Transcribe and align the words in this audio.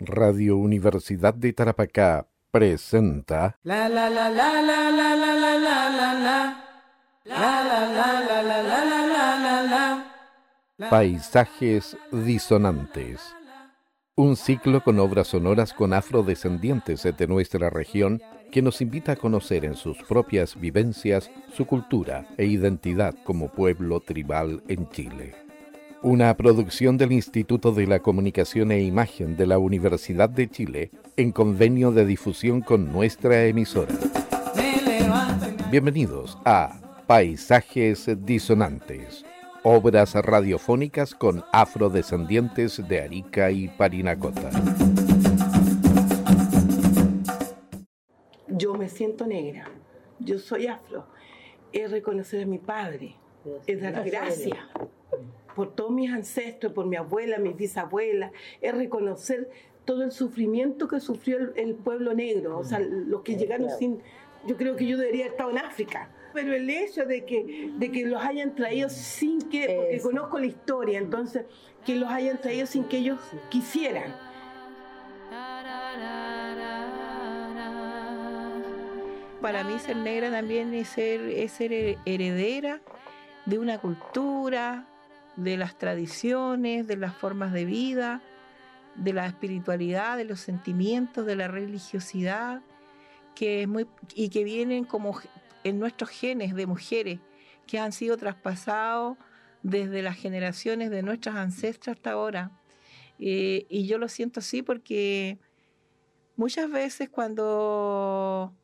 Radio 0.00 0.56
Universidad 0.56 1.34
de 1.34 1.52
Tarapacá 1.52 2.26
presenta 2.50 3.58
La 3.62 3.86
la 3.86 4.08
la 4.08 4.30
la 4.30 4.62
la 4.62 4.90
la 4.90 5.14
la 5.14 5.14
la 5.14 5.34
la 5.36 5.90
la 5.90 6.14
la 6.14 6.64
La 7.24 7.64
la 7.64 7.86
la 7.86 8.20
la 8.20 8.42
la 8.42 8.62
la 8.62 8.62
la 8.62 9.06
la 9.06 9.62
la 9.66 10.06
la 10.78 10.90
Paisajes 10.90 11.98
Disonantes. 12.10 13.20
Un 14.16 14.36
ciclo 14.36 14.82
con 14.82 14.98
obras 14.98 15.28
sonoras 15.28 15.74
con 15.74 15.92
afrodescendientes 15.92 17.02
de 17.02 17.26
nuestra 17.26 17.68
región 17.68 18.22
que 18.50 18.62
nos 18.62 18.80
invita 18.80 19.12
a 19.12 19.16
conocer 19.16 19.66
en 19.66 19.74
sus 19.74 19.98
propias 20.04 20.58
vivencias 20.58 21.30
su 21.52 21.66
cultura 21.66 22.26
e 22.38 22.46
identidad 22.46 23.14
como 23.22 23.48
pueblo 23.48 24.00
tribal 24.00 24.62
en 24.66 24.88
Chile. 24.88 25.49
Una 26.02 26.34
producción 26.34 26.96
del 26.96 27.12
Instituto 27.12 27.72
de 27.72 27.86
la 27.86 27.98
Comunicación 27.98 28.72
e 28.72 28.82
Imagen 28.82 29.36
de 29.36 29.46
la 29.46 29.58
Universidad 29.58 30.30
de 30.30 30.48
Chile 30.48 30.90
en 31.18 31.30
convenio 31.30 31.92
de 31.92 32.06
difusión 32.06 32.62
con 32.62 32.90
nuestra 32.90 33.44
emisora. 33.44 33.92
Bienvenidos 35.70 36.38
a 36.46 37.02
Paisajes 37.06 38.08
Disonantes, 38.24 39.26
obras 39.62 40.14
radiofónicas 40.14 41.14
con 41.14 41.44
afrodescendientes 41.52 42.82
de 42.88 43.02
Arica 43.02 43.50
y 43.50 43.68
Parinacota. 43.68 44.48
Yo 48.48 48.72
me 48.74 48.88
siento 48.88 49.26
negra, 49.26 49.70
yo 50.18 50.38
soy 50.38 50.66
afro, 50.66 51.06
es 51.74 51.90
reconocer 51.90 52.44
a 52.44 52.46
mi 52.46 52.58
padre, 52.58 53.16
es 53.66 53.82
dar 53.82 54.02
gracias 54.02 54.56
por 55.54 55.74
todos 55.74 55.90
mis 55.90 56.10
ancestros, 56.12 56.72
por 56.72 56.86
mi 56.86 56.96
abuela, 56.96 57.38
mis 57.38 57.56
bisabuelas, 57.56 58.32
es 58.60 58.74
reconocer 58.74 59.50
todo 59.84 60.02
el 60.02 60.12
sufrimiento 60.12 60.86
que 60.88 61.00
sufrió 61.00 61.38
el, 61.38 61.52
el 61.56 61.74
pueblo 61.74 62.14
negro, 62.14 62.58
o 62.58 62.64
sea, 62.64 62.78
los 62.80 63.22
que 63.22 63.36
llegaron 63.36 63.68
sin, 63.78 64.00
yo 64.46 64.56
creo 64.56 64.76
que 64.76 64.86
yo 64.86 64.96
debería 64.96 65.24
haber 65.24 65.32
estado 65.32 65.50
en 65.50 65.58
África. 65.58 66.10
Pero 66.32 66.54
el 66.54 66.70
hecho 66.70 67.06
de 67.06 67.24
que, 67.24 67.70
de 67.76 67.90
que 67.90 68.06
los 68.06 68.22
hayan 68.22 68.54
traído 68.54 68.88
sin 68.88 69.40
que, 69.48 69.74
porque 69.76 69.96
Eso. 69.96 70.08
conozco 70.10 70.38
la 70.38 70.46
historia, 70.46 70.98
entonces, 70.98 71.44
que 71.84 71.96
los 71.96 72.08
hayan 72.08 72.40
traído 72.40 72.66
sin 72.66 72.84
que 72.84 72.98
ellos 72.98 73.18
quisieran. 73.48 74.14
Para 79.40 79.64
mí 79.64 79.78
ser 79.78 79.96
negra 79.96 80.30
también 80.30 80.74
es 80.74 80.88
ser, 80.88 81.20
es 81.22 81.52
ser 81.52 81.72
he- 81.72 81.98
heredera 82.04 82.80
de 83.46 83.58
una 83.58 83.78
cultura, 83.78 84.86
de 85.36 85.56
las 85.56 85.78
tradiciones, 85.78 86.86
de 86.86 86.96
las 86.96 87.14
formas 87.14 87.52
de 87.52 87.64
vida, 87.64 88.22
de 88.96 89.12
la 89.12 89.26
espiritualidad, 89.26 90.16
de 90.16 90.24
los 90.24 90.40
sentimientos, 90.40 91.26
de 91.26 91.36
la 91.36 91.48
religiosidad, 91.48 92.62
que 93.34 93.62
es 93.62 93.68
muy, 93.68 93.86
y 94.14 94.28
que 94.28 94.44
vienen 94.44 94.84
como 94.84 95.18
en 95.64 95.78
nuestros 95.78 96.10
genes 96.10 96.54
de 96.54 96.66
mujeres, 96.66 97.20
que 97.66 97.78
han 97.78 97.92
sido 97.92 98.16
traspasados 98.16 99.16
desde 99.62 100.02
las 100.02 100.16
generaciones 100.16 100.90
de 100.90 101.02
nuestras 101.02 101.36
ancestras 101.36 101.96
hasta 101.96 102.12
ahora. 102.12 102.50
Eh, 103.18 103.66
y 103.68 103.86
yo 103.86 103.98
lo 103.98 104.08
siento 104.08 104.40
así 104.40 104.62
porque 104.62 105.38
muchas 106.36 106.70
veces 106.70 107.10
cuando 107.10 108.54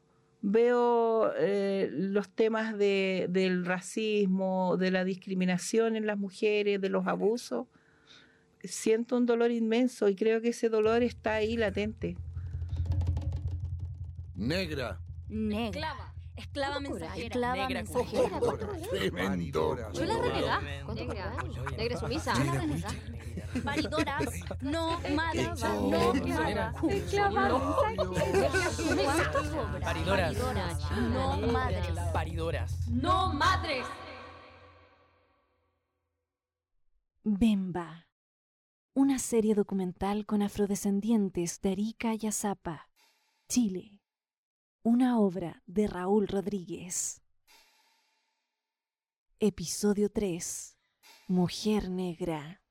veo 0.48 1.33
eh, 1.39 1.89
los 1.92 2.28
temas 2.28 2.78
de- 2.78 3.27
del 3.28 3.66
racismo, 3.66 4.77
de 4.77 4.92
la 4.92 5.03
discriminación 5.05 5.97
en 5.97 6.06
las 6.06 6.16
mujeres, 6.19 6.80
de 6.80 6.88
los 6.88 7.08
abusos, 7.08 7.66
siento 8.62 9.16
un 9.16 9.27
dolor 9.27 9.50
inmenso 9.50 10.08
y 10.08 10.14
creo 10.14 10.41
que 10.41 10.50
ese 10.50 10.69
dolor 10.69 11.03
está 11.03 11.34
ahí 11.34 11.56
latente. 11.56 12.16
Negra. 14.36 15.00
Negra. 15.28 15.66
Esclava. 15.66 16.12
Esclava 16.36 16.81
mensajera. 16.81 17.25
Esclava 17.27 17.56
Negra 17.56 17.83
mensajera. 17.83 18.41
Tremendo. 18.91 19.76
Yo 19.94 20.04
la 20.04 20.19
renegá. 20.19 20.60
Negra. 20.94 21.37
Negra 21.76 21.97
sumisa. 21.99 22.32
Yo 22.38 22.44
la 22.44 22.60
renegá. 22.60 22.88
Paridoras. 23.65 24.25
No 24.61 25.00
mala. 25.15 25.55
No 25.55 26.15
mala. 26.15 26.72
Paridoras. 29.83 30.37
No 31.12 31.37
madres. 31.39 31.99
Paridoras. 32.12 32.89
No 32.89 33.33
madres. 33.33 33.87
Bemba. 37.25 38.06
Una 38.94 39.19
serie 39.19 39.55
documental 39.55 40.25
con 40.27 40.43
afrodescendientes 40.43 41.61
de 41.61 41.73
Arica 41.73 42.15
y 42.15 42.27
Azapa, 42.27 42.88
Chile. 43.49 44.00
Una 44.83 45.19
obra 45.19 45.62
de 45.67 45.87
Raúl 45.87 46.28
Rodríguez. 46.28 47.21
Episodio 49.38 50.09
3. 50.09 50.78
Mujer 51.28 51.91
Negra. 51.91 52.62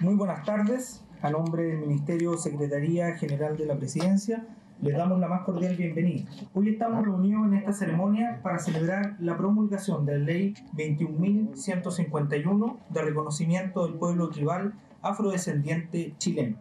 Muy 0.00 0.14
buenas 0.14 0.44
tardes. 0.46 1.04
A 1.20 1.28
nombre 1.28 1.64
del 1.64 1.76
Ministerio 1.76 2.38
Secretaría 2.38 3.18
General 3.18 3.58
de 3.58 3.66
la 3.66 3.76
Presidencia, 3.76 4.46
les 4.80 4.96
damos 4.96 5.20
la 5.20 5.28
más 5.28 5.42
cordial 5.42 5.76
bienvenida. 5.76 6.24
Hoy 6.54 6.70
estamos 6.70 7.04
reunidos 7.04 7.46
en 7.46 7.52
esta 7.52 7.74
ceremonia 7.74 8.40
para 8.42 8.58
celebrar 8.58 9.16
la 9.18 9.36
promulgación 9.36 10.06
de 10.06 10.18
la 10.18 10.24
Ley 10.24 10.54
21.151 10.74 12.78
de 12.88 13.02
reconocimiento 13.02 13.86
del 13.86 13.98
pueblo 13.98 14.30
tribal 14.30 14.72
afrodescendiente 15.02 16.14
chileno. 16.16 16.56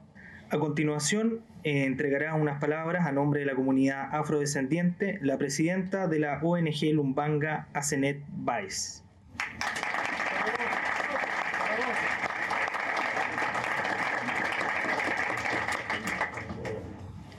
A 0.50 0.60
continuación, 0.60 1.40
eh, 1.64 1.86
entregará 1.86 2.36
unas 2.36 2.60
palabras 2.60 3.06
a 3.06 3.14
nombre 3.14 3.40
de 3.40 3.46
la 3.46 3.56
comunidad 3.56 4.14
afrodescendiente 4.14 5.18
la 5.22 5.38
presidenta 5.38 6.10
de 6.10 6.20
la 6.20 6.42
ONG 6.44 6.94
Lumbanga, 6.94 7.70
Asenet 7.72 8.22
Baez. 8.36 9.06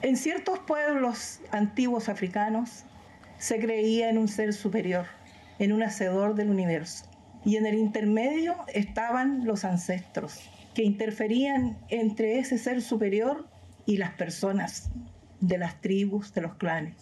En 0.03 0.17
ciertos 0.17 0.57
pueblos 0.57 1.41
antiguos 1.51 2.09
africanos 2.09 2.85
se 3.37 3.59
creía 3.59 4.09
en 4.09 4.17
un 4.17 4.27
ser 4.27 4.51
superior, 4.51 5.05
en 5.59 5.71
un 5.71 5.83
hacedor 5.83 6.33
del 6.33 6.49
universo. 6.49 7.05
Y 7.45 7.57
en 7.57 7.67
el 7.67 7.75
intermedio 7.75 8.55
estaban 8.73 9.45
los 9.45 9.63
ancestros, 9.63 10.49
que 10.73 10.81
interferían 10.81 11.77
entre 11.89 12.39
ese 12.39 12.57
ser 12.57 12.81
superior 12.81 13.47
y 13.85 13.97
las 13.97 14.13
personas 14.13 14.89
de 15.39 15.59
las 15.59 15.79
tribus, 15.81 16.33
de 16.33 16.41
los 16.41 16.55
clanes. 16.55 16.95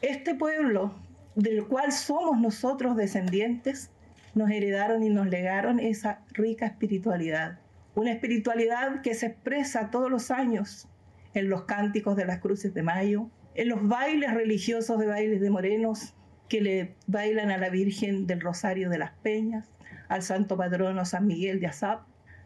Este 0.00 0.36
pueblo, 0.36 0.94
del 1.34 1.66
cual 1.66 1.90
somos 1.90 2.40
nosotros 2.40 2.96
descendientes, 2.96 3.90
nos 4.36 4.48
heredaron 4.52 5.02
y 5.02 5.10
nos 5.10 5.26
legaron 5.26 5.80
esa 5.80 6.20
rica 6.30 6.66
espiritualidad. 6.66 7.58
Una 7.96 8.12
espiritualidad 8.12 9.00
que 9.02 9.14
se 9.14 9.26
expresa 9.26 9.90
todos 9.90 10.08
los 10.08 10.30
años 10.30 10.86
en 11.34 11.50
los 11.50 11.64
cánticos 11.64 12.16
de 12.16 12.24
las 12.24 12.38
cruces 12.38 12.72
de 12.72 12.82
mayo, 12.82 13.28
en 13.54 13.68
los 13.68 13.86
bailes 13.86 14.32
religiosos 14.32 14.98
de 14.98 15.06
bailes 15.06 15.40
de 15.40 15.50
morenos 15.50 16.14
que 16.48 16.60
le 16.60 16.94
bailan 17.06 17.50
a 17.50 17.58
la 17.58 17.70
Virgen 17.70 18.26
del 18.26 18.40
Rosario 18.40 18.90
de 18.90 18.98
las 18.98 19.12
Peñas, 19.22 19.68
al 20.08 20.22
santo 20.22 20.56
patrono 20.56 21.04
San 21.04 21.26
Miguel 21.26 21.60
de 21.60 21.66
Azap, 21.66 22.02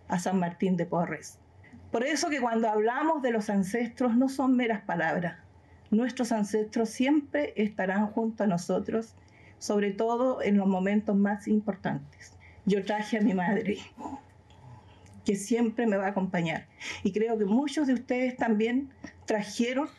a 0.09 0.19
San 0.19 0.39
Martín 0.39 0.77
de 0.77 0.87
Porres. 0.87 1.39
Por 1.91 2.05
eso 2.05 2.29
que 2.29 2.41
cuando 2.41 2.69
hablamos 2.69 3.23
de 3.23 3.31
los 3.31 3.49
ancestros 3.51 4.17
no 4.17 4.29
son 4.29 4.57
meras 4.57 4.83
palabras. 4.83 5.39
Nuestros 5.91 6.33
ancestros 6.33 6.91
siempre 6.91 7.55
estarán 7.57 8.09
junto 8.09 8.45
a 8.45 8.47
nosotros, 8.47 9.15
sobre 9.59 9.93
todo 9.93 10.43
en 10.43 10.59
los 10.59 10.67
momentos 10.67 11.17
más 11.17 11.49
importantes. 11.49 12.35
Yo 12.67 12.85
traje 12.85 13.17
a 13.17 13.23
mi 13.23 13.33
madre, 13.33 13.79
que 15.29 15.37
siempre 15.37 15.87
me 15.87 15.99
va 15.99 16.07
a 16.07 16.09
acompañar. 16.09 16.65
Y 17.03 17.13
creo 17.13 17.37
que 17.37 17.45
muchos 17.45 17.87
de 17.87 17.93
ustedes 17.93 18.35
también 18.39 18.89
trajeron 19.27 19.91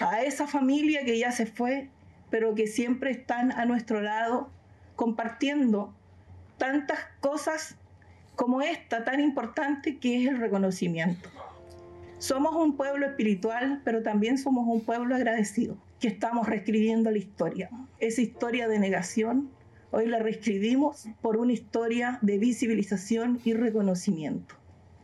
a 0.00 0.22
esa 0.22 0.48
familia 0.48 1.04
que 1.04 1.16
ya 1.16 1.30
se 1.30 1.46
fue, 1.46 1.90
pero 2.28 2.56
que 2.56 2.66
siempre 2.66 3.12
están 3.12 3.52
a 3.52 3.66
nuestro 3.66 4.00
lado 4.00 4.50
compartiendo 4.96 5.94
tantas 6.56 6.98
cosas 7.20 7.76
como 8.34 8.60
esta 8.60 9.04
tan 9.04 9.20
importante 9.20 9.98
que 9.98 10.24
es 10.24 10.28
el 10.28 10.38
reconocimiento. 10.38 11.30
Somos 12.18 12.56
un 12.56 12.76
pueblo 12.76 13.06
espiritual, 13.06 13.80
pero 13.84 14.02
también 14.02 14.38
somos 14.38 14.66
un 14.66 14.80
pueblo 14.80 15.14
agradecido, 15.14 15.76
que 16.00 16.08
estamos 16.08 16.48
reescribiendo 16.48 17.12
la 17.12 17.18
historia. 17.18 17.70
Esa 18.00 18.22
historia 18.22 18.66
de 18.66 18.80
negación, 18.80 19.50
hoy 19.90 20.06
la 20.06 20.18
reescribimos 20.18 21.08
por 21.20 21.36
una 21.36 21.52
historia 21.52 22.18
de 22.22 22.38
visibilización 22.38 23.40
y 23.44 23.54
reconocimiento. 23.54 24.54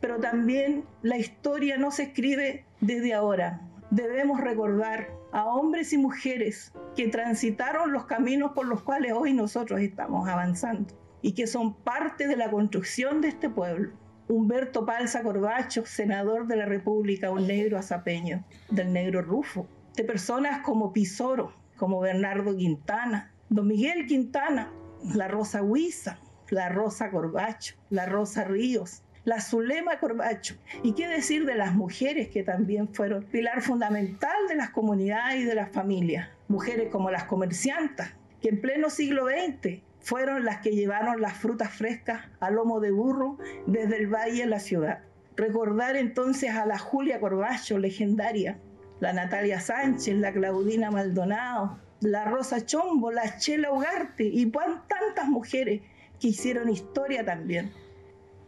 Pero 0.01 0.21
también 0.21 0.85
la 1.03 1.17
historia 1.17 1.79
no 1.79 1.91
se 1.91 2.05
escribe 2.05 2.65
desde 2.81 3.15
ahora. 3.15 3.61
Debemos 3.91 4.41
recordar 4.41 5.11
a 5.33 5.47
hombres 5.47 5.93
y 5.93 5.99
mujeres 5.99 6.73
que 6.95 7.09
transitaron 7.09 7.93
los 7.93 8.07
caminos 8.07 8.53
por 8.53 8.67
los 8.67 8.83
cuales 8.83 9.13
hoy 9.13 9.33
nosotros 9.33 9.81
estamos 9.81 10.29
avanzando 10.29 10.95
y 11.23 11.33
que 11.33 11.47
son 11.47 11.75
parte 11.75 12.29
de 12.29 12.37
la 12.37 12.51
construcción 12.51 13.21
de 13.21 13.29
este 13.29 13.49
pueblo. 13.49 13.93
Humberto 14.29 14.87
Palza 14.87 15.23
Corbacho, 15.23 15.85
senador 15.85 16.47
de 16.47 16.57
la 16.57 16.67
República, 16.67 17.31
un 17.31 17.47
negro 17.47 17.79
azapeño, 17.79 18.45
del 18.71 18.93
negro 18.93 19.23
Rufo, 19.23 19.67
de 19.97 20.05
personas 20.05 20.61
como 20.63 20.93
Pizoro, 20.93 21.53
como 21.77 22.01
Bernardo 22.01 22.57
Quintana, 22.57 23.34
Don 23.55 23.69
Miguel 23.69 24.09
Quintana, 24.09 24.73
la 25.15 25.29
Rosa 25.29 25.63
Huiza, 25.63 26.19
la 26.51 26.71
Rosa 26.71 27.13
Corbacho, 27.13 27.77
la 27.89 28.05
Rosa 28.05 28.43
Ríos, 28.43 29.05
la 29.23 29.41
Zulema 29.41 30.01
Corbacho. 30.01 30.57
¿Y 30.83 30.95
qué 30.95 31.07
decir 31.07 31.47
de 31.47 31.55
las 31.55 31.73
mujeres 31.73 32.31
que 32.31 32.43
también 32.43 32.93
fueron 32.93 33.23
pilar 33.23 33.63
fundamental 33.63 34.49
de 34.49 34.57
las 34.57 34.71
comunidades 34.71 35.43
y 35.43 35.45
de 35.45 35.55
las 35.55 35.71
familias? 35.71 36.31
Mujeres 36.49 36.89
como 36.91 37.13
las 37.13 37.27
comerciantas, 37.27 38.15
que 38.43 38.49
en 38.49 38.61
pleno 38.61 38.91
siglo 38.91 39.27
XX 39.29 39.83
fueron 40.01 40.45
las 40.45 40.59
que 40.59 40.73
llevaron 40.73 41.21
las 41.21 41.35
frutas 41.35 41.71
frescas 41.71 42.23
a 42.41 42.51
lomo 42.51 42.81
de 42.81 42.91
burro 42.91 43.39
desde 43.69 43.99
el 43.99 44.09
valle 44.09 44.43
a 44.43 44.49
la 44.49 44.59
ciudad. 44.59 45.05
Recordar 45.37 45.95
entonces 45.95 46.51
a 46.51 46.67
la 46.67 46.81
Julia 46.81 47.21
Corbacho, 47.21 47.79
legendaria, 47.79 48.59
la 48.99 49.13
Natalia 49.13 49.61
Sánchez, 49.61 50.17
la 50.17 50.33
Claudina 50.33 50.91
Maldonado, 50.91 51.84
la 52.05 52.27
Rosa 52.27 52.65
Chombo, 52.67 53.11
la 53.11 53.39
Chela 53.39 53.73
Ugarte 53.73 54.25
y 54.25 54.51
tantas 54.51 55.27
mujeres 55.29 55.81
que 56.21 56.29
hicieron 56.29 56.69
historia 56.69 57.25
también. 57.25 57.73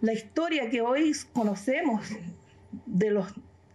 La 0.02 0.12
historia 0.12 0.68
que 0.68 0.82
hoy 0.82 1.12
conocemos 1.32 2.06
de 2.84 3.10
los 3.10 3.32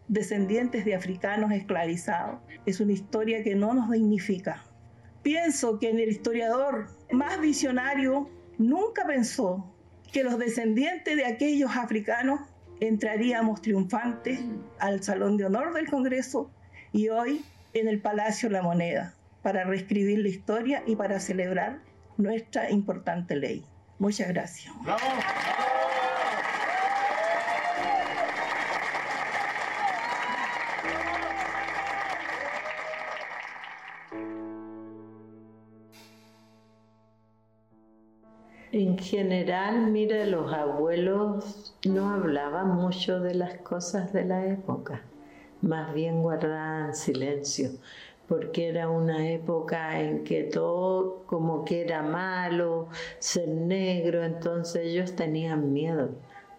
descendientes 0.08 0.86
de 0.86 0.94
africanos 0.94 1.52
esclavizados 1.52 2.40
es 2.68 2.80
una 2.80 2.92
historia 2.92 3.44
que 3.44 3.56
no 3.56 3.74
nos 3.74 3.90
dignifica. 3.90 4.64
Pienso 5.24 5.80
que 5.80 5.90
el 5.90 6.00
historiador 6.00 6.88
más 7.12 7.42
visionario 7.42 8.30
nunca 8.60 9.06
pensó 9.08 9.74
que 10.14 10.24
los 10.24 10.38
descendientes 10.38 11.16
de 11.16 11.26
aquellos 11.26 11.76
africanos 11.76 12.42
entraríamos 12.80 13.62
triunfantes 13.64 14.42
al 14.78 15.02
Salón 15.02 15.38
de 15.38 15.46
Honor 15.46 15.74
del 15.74 15.90
Congreso 15.90 16.52
y 16.92 17.10
hoy 17.10 17.44
en 17.74 17.88
el 17.88 18.00
Palacio 18.00 18.50
La 18.50 18.62
Moneda 18.62 19.16
para 19.42 19.64
reescribir 19.64 20.20
la 20.20 20.30
historia 20.30 20.84
y 20.86 20.96
para 20.96 21.20
celebrar 21.20 21.80
nuestra 22.18 22.70
importante 22.70 23.36
ley. 23.36 23.66
Muchas 24.00 24.30
gracias. 24.30 24.74
En 38.74 38.98
general, 38.98 39.92
mira, 39.92 40.26
los 40.26 40.54
abuelos 40.54 41.76
no 41.86 42.10
hablaban 42.10 42.70
mucho 42.70 43.20
de 43.20 43.36
las 43.36 43.58
cosas 43.58 44.14
de 44.14 44.24
la 44.24 44.46
época, 44.46 45.02
más 45.62 45.94
bien 45.94 46.22
guardaban 46.22 46.96
silencio, 46.96 47.72
porque 48.32 48.70
era 48.70 48.88
una 48.88 49.30
época 49.30 50.00
en 50.00 50.24
que 50.24 50.44
todo 50.44 51.24
como 51.26 51.66
que 51.66 51.82
era 51.82 52.02
malo, 52.02 52.88
ser 53.20 53.50
negro, 53.50 54.24
entonces 54.24 54.86
ellos 54.86 55.18
tenían 55.18 55.74
miedo. 55.74 56.12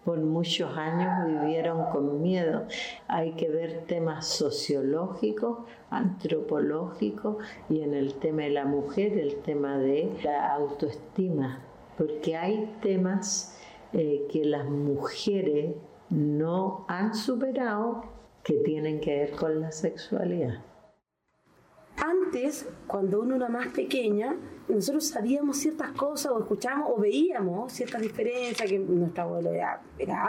Por 0.05 0.19
muchos 0.19 0.77
años 0.77 1.25
vivieron 1.25 1.85
con 1.85 2.21
miedo. 2.21 2.67
Hay 3.07 3.31
que 3.31 3.49
ver 3.49 3.85
temas 3.87 4.27
sociológicos, 4.27 5.61
antropológicos 5.89 7.37
y 7.71 7.81
en 7.81 7.95
el 7.95 8.13
tema 8.19 8.43
de 8.43 8.51
la 8.51 8.65
mujer, 8.65 9.17
el 9.17 9.37
tema 9.37 9.79
de 9.79 10.11
la 10.23 10.53
autoestima 10.53 11.59
porque 11.97 12.35
hay 12.35 12.71
temas 12.81 13.57
eh, 13.93 14.27
que 14.31 14.45
las 14.45 14.69
mujeres 14.69 15.75
no 16.11 16.85
han 16.87 17.15
superado 17.15 18.03
que 18.43 18.55
tienen 18.55 18.99
que 18.99 19.17
ver 19.17 19.31
con 19.31 19.59
la 19.59 19.71
sexualidad. 19.71 20.72
Antes, 22.33 22.65
cuando 22.87 23.21
uno 23.21 23.35
era 23.35 23.47
más 23.47 23.67
pequeña, 23.67 24.35
nosotros 24.67 25.05
sabíamos 25.05 25.57
ciertas 25.57 25.91
cosas 25.91 26.31
o 26.31 26.39
escuchábamos 26.39 26.89
o 26.95 26.99
veíamos 26.99 27.71
ciertas 27.71 28.01
diferencias, 28.01 28.67
que 28.67 28.79
nuestra 28.79 29.23
abuelo 29.23 29.51
era, 29.53 29.79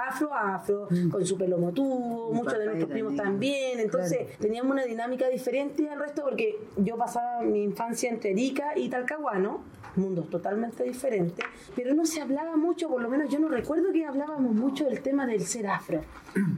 afro, 0.07 0.35
afro, 0.35 0.87
mm. 0.91 1.09
con 1.09 1.25
su 1.25 1.39
pelo 1.39 1.57
motudo, 1.57 2.31
muchos 2.31 2.59
de 2.59 2.67
nuestros 2.67 2.91
primos 2.91 3.17
también, 3.17 3.81
entonces 3.81 4.37
teníamos 4.39 4.73
una 4.73 4.85
dinámica 4.85 5.29
diferente 5.29 5.89
al 5.89 5.99
resto 5.99 6.25
porque 6.25 6.59
yo 6.77 6.99
pasaba 6.99 7.41
mi 7.41 7.63
infancia 7.63 8.11
entre 8.11 8.33
Erika 8.33 8.77
y 8.77 8.91
Talcahuano, 8.91 9.63
mundos 9.97 10.29
totalmente 10.29 10.83
diferentes, 10.85 11.45
pero 11.75 11.95
no 11.95 12.05
se 12.05 12.21
hablaba 12.21 12.57
mucho, 12.57 12.89
por 12.89 13.01
lo 13.01 13.09
menos 13.09 13.31
yo 13.31 13.39
no 13.39 13.49
recuerdo 13.49 13.93
que 13.93 14.05
hablábamos 14.05 14.55
mucho 14.55 14.85
del 14.85 15.01
tema 15.01 15.27
del 15.27 15.41
ser 15.47 15.69
afro. 15.69 16.03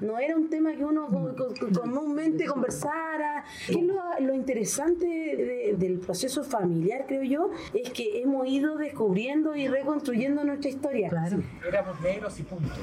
No 0.00 0.18
era 0.18 0.34
un 0.36 0.48
tema 0.48 0.72
que 0.72 0.84
uno 0.84 1.06
comúnmente 1.74 2.46
conversara. 2.46 3.35
¿Qué 3.66 3.72
es 3.72 4.22
lo, 4.22 4.34
interesante 4.34 5.74
del 5.76 5.98
proceso 5.98 6.44
familiar, 6.44 7.04
creo 7.06 7.22
yo? 7.22 7.50
Es 7.74 7.90
que 7.90 8.22
hemos 8.22 8.46
ido 8.46 8.76
descubriendo 8.76 9.56
y 9.56 9.68
reconstruyendo 9.68 10.44
nuestra 10.44 10.70
historia. 10.70 11.08
Claro. 11.08 11.38
Éramos 11.66 12.00
negros 12.00 12.38
y 12.38 12.42
punto. 12.42 12.74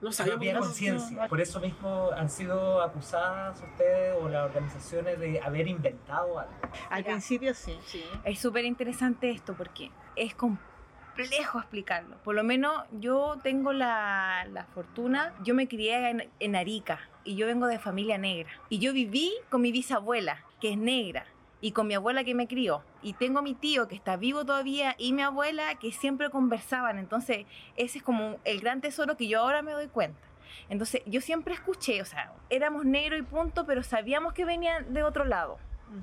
No 0.00 0.12
sabíamos 0.12 0.66
conciencia. 0.66 1.26
Por 1.28 1.40
eso 1.40 1.60
mismo 1.60 2.10
han 2.12 2.28
sido 2.28 2.82
acusadas 2.82 3.60
ustedes 3.62 4.14
o 4.20 4.28
las 4.28 4.46
organizaciones 4.46 5.18
de 5.18 5.40
haber 5.40 5.68
inventado 5.68 6.38
algo. 6.38 6.52
Al 6.90 7.04
principio 7.04 7.54
sí. 7.54 7.76
sí. 7.86 8.04
Es 8.24 8.38
súper 8.38 8.64
interesante 8.64 9.30
esto 9.30 9.54
porque 9.54 9.90
es 10.14 10.34
complejo 10.34 10.75
explicarlo. 11.24 12.16
Por 12.22 12.34
lo 12.34 12.44
menos 12.44 12.84
yo 12.92 13.38
tengo 13.42 13.72
la, 13.72 14.46
la 14.52 14.64
fortuna, 14.66 15.34
yo 15.42 15.54
me 15.54 15.68
crié 15.68 16.10
en, 16.10 16.28
en 16.40 16.56
Arica 16.56 17.00
y 17.24 17.36
yo 17.36 17.46
vengo 17.46 17.66
de 17.66 17.78
familia 17.78 18.18
negra. 18.18 18.50
Y 18.68 18.78
yo 18.78 18.92
viví 18.92 19.32
con 19.50 19.60
mi 19.62 19.72
bisabuela, 19.72 20.44
que 20.60 20.72
es 20.72 20.78
negra 20.78 21.26
y 21.60 21.72
con 21.72 21.86
mi 21.86 21.94
abuela 21.94 22.24
que 22.24 22.34
me 22.34 22.46
crió. 22.46 22.82
Y 23.02 23.14
tengo 23.14 23.38
a 23.40 23.42
mi 23.42 23.54
tío 23.54 23.88
que 23.88 23.94
está 23.94 24.16
vivo 24.16 24.44
todavía 24.44 24.94
y 24.98 25.12
mi 25.12 25.22
abuela 25.22 25.74
que 25.76 25.92
siempre 25.92 26.30
conversaban. 26.30 26.98
Entonces, 26.98 27.46
ese 27.76 27.98
es 27.98 28.04
como 28.04 28.38
el 28.44 28.60
gran 28.60 28.80
tesoro 28.80 29.16
que 29.16 29.28
yo 29.28 29.40
ahora 29.40 29.62
me 29.62 29.72
doy 29.72 29.88
cuenta. 29.88 30.20
Entonces, 30.68 31.02
yo 31.06 31.20
siempre 31.20 31.54
escuché, 31.54 32.02
o 32.02 32.04
sea, 32.04 32.32
éramos 32.50 32.84
negro 32.84 33.16
y 33.16 33.22
punto, 33.22 33.66
pero 33.66 33.82
sabíamos 33.82 34.32
que 34.32 34.44
venían 34.44 34.92
de 34.92 35.02
otro 35.02 35.24
lado 35.24 35.58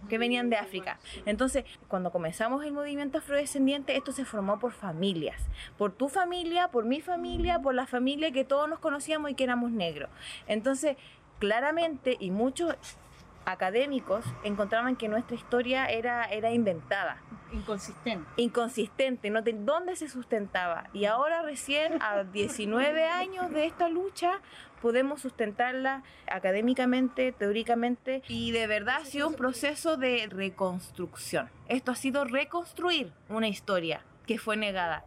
que 0.09 0.17
venían 0.17 0.49
de 0.49 0.57
África. 0.57 0.99
Entonces, 1.25 1.65
cuando 1.87 2.11
comenzamos 2.11 2.63
el 2.65 2.73
movimiento 2.73 3.17
afrodescendiente, 3.17 3.95
esto 3.95 4.11
se 4.11 4.25
formó 4.25 4.59
por 4.59 4.71
familias, 4.71 5.41
por 5.77 5.91
tu 5.91 6.09
familia, 6.09 6.69
por 6.69 6.85
mi 6.85 7.01
familia, 7.01 7.59
por 7.59 7.75
la 7.75 7.85
familia 7.85 8.31
que 8.31 8.45
todos 8.45 8.69
nos 8.69 8.79
conocíamos 8.79 9.31
y 9.31 9.35
que 9.35 9.43
éramos 9.43 9.71
negros. 9.71 10.09
Entonces, 10.47 10.97
claramente, 11.39 12.17
y 12.19 12.31
muchos 12.31 12.75
académicos 13.45 14.25
encontraban 14.43 14.95
que 14.95 15.07
nuestra 15.09 15.35
historia 15.35 15.87
era, 15.87 16.25
era 16.25 16.51
inventada. 16.51 17.17
Inconsistente. 17.51 18.29
Inconsistente, 18.37 19.29
¿no? 19.29 19.41
¿De 19.41 19.53
dónde 19.53 19.95
se 19.95 20.07
sustentaba? 20.07 20.85
Y 20.93 21.05
ahora 21.05 21.43
recién, 21.43 22.01
a 22.01 22.23
19 22.23 23.05
años 23.05 23.51
de 23.51 23.65
esta 23.65 23.89
lucha, 23.89 24.39
podemos 24.83 25.21
sustentarla 25.21 26.03
académicamente, 26.27 27.31
teóricamente, 27.31 28.21
y 28.27 28.51
de 28.51 28.67
verdad 28.67 28.97
ha 29.01 29.05
sido 29.05 29.29
un 29.29 29.35
proceso 29.35 29.95
de 29.95 30.27
reconstrucción. 30.29 31.47
Esto 31.69 31.93
ha 31.93 31.95
sido 31.95 32.25
reconstruir 32.25 33.13
una 33.29 33.47
historia 33.47 34.03
que 34.27 34.37
fue 34.37 34.57
negada. 34.57 35.05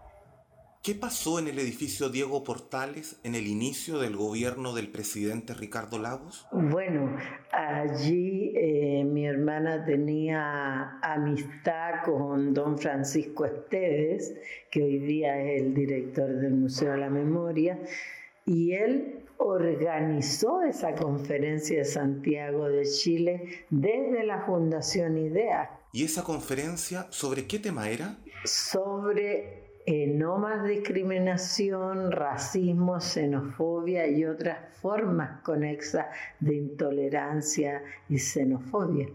¿Qué 0.83 0.95
pasó 0.95 1.39
en 1.39 1.49
el 1.49 1.59
edificio 1.59 2.09
Diego 2.09 2.43
Portales 2.43 3.21
en 3.23 3.35
el 3.35 3.47
inicio 3.49 3.99
del 3.99 4.17
gobierno 4.17 4.73
del 4.73 4.89
presidente 4.89 5.53
Ricardo 5.53 5.99
Lagos? 5.99 6.47
Bueno, 6.53 7.15
allí 7.53 8.55
eh, 8.57 9.05
mi 9.05 9.27
hermana 9.27 9.85
tenía 9.85 10.99
amistad 11.03 12.03
con 12.03 12.55
don 12.55 12.79
Francisco 12.79 13.45
Esteves, 13.45 14.39
que 14.71 14.83
hoy 14.83 14.99
día 15.01 15.39
es 15.39 15.61
el 15.61 15.75
director 15.75 16.31
del 16.31 16.55
Museo 16.55 16.93
de 16.93 16.99
la 16.99 17.11
Memoria, 17.11 17.79
y 18.47 18.73
él 18.73 19.26
organizó 19.39 20.63
esa 20.63 20.95
conferencia 20.95 21.79
de 21.79 21.85
Santiago 21.85 22.69
de 22.69 22.85
Chile 22.85 23.67
desde 23.71 24.25
la 24.25 24.41
Fundación 24.41 25.19
IDEA. 25.19 25.71
¿Y 25.93 26.05
esa 26.05 26.25
conferencia 26.25 27.07
sobre 27.11 27.47
qué 27.47 27.59
tema 27.59 27.89
era? 27.89 28.19
Sobre 28.45 29.67
eh, 29.87 30.09
no 30.09 30.37
más 30.37 30.65
discriminación, 30.67 32.11
racismo, 32.11 33.01
xenofobia 33.01 34.09
y 34.09 34.25
otras 34.25 34.59
formas 34.83 35.41
conexas 35.43 36.07
de 36.41 36.57
intolerancia 36.57 37.83
y 38.09 38.19
xenofobia. 38.19 39.07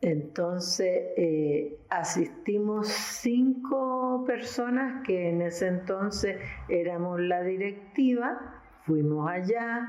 Entonces 0.00 1.12
eh, 1.16 1.78
asistimos 1.90 2.88
cinco 2.88 4.24
personas 4.26 5.06
que 5.06 5.28
en 5.28 5.42
ese 5.42 5.68
entonces 5.68 6.38
éramos 6.68 7.20
la 7.20 7.42
directiva, 7.42 8.59
fuimos 8.90 9.30
allá 9.30 9.88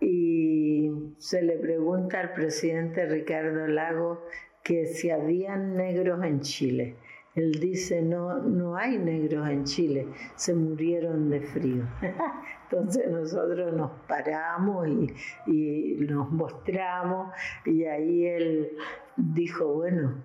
y 0.00 0.90
se 1.18 1.40
le 1.40 1.56
pregunta 1.56 2.18
al 2.18 2.32
presidente 2.32 3.06
Ricardo 3.06 3.68
Lago 3.68 4.24
que 4.64 4.86
si 4.86 5.08
habían 5.10 5.76
negros 5.76 6.20
en 6.24 6.40
Chile 6.40 6.96
Él 7.36 7.52
dice, 7.60 8.02
no, 8.02 8.42
no 8.42 8.76
hay 8.76 8.98
negros 8.98 9.48
en 9.48 9.62
Chile, 9.64 10.08
se 10.34 10.54
murieron 10.54 11.30
de 11.30 11.42
frío. 11.42 11.84
Entonces 12.70 13.08
nosotros 13.08 13.72
nos 13.72 13.92
paramos 14.08 14.88
y, 14.88 15.14
y 15.46 15.96
nos 16.00 16.28
mostramos 16.32 17.32
y 17.64 17.84
ahí 17.84 18.26
él 18.26 18.70
dijo, 19.16 19.74
bueno, 19.74 20.24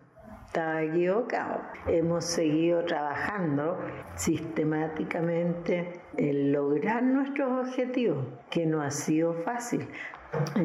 estaba 0.49 0.81
equivocado. 0.81 1.61
Hemos 1.85 2.25
seguido 2.25 2.83
trabajando 2.83 3.77
sistemáticamente 4.15 6.01
en 6.17 6.51
lograr 6.51 7.03
nuestros 7.03 7.67
objetivos, 7.67 8.25
que 8.49 8.65
no 8.65 8.81
ha 8.81 8.89
sido 8.89 9.35
fácil. 9.43 9.87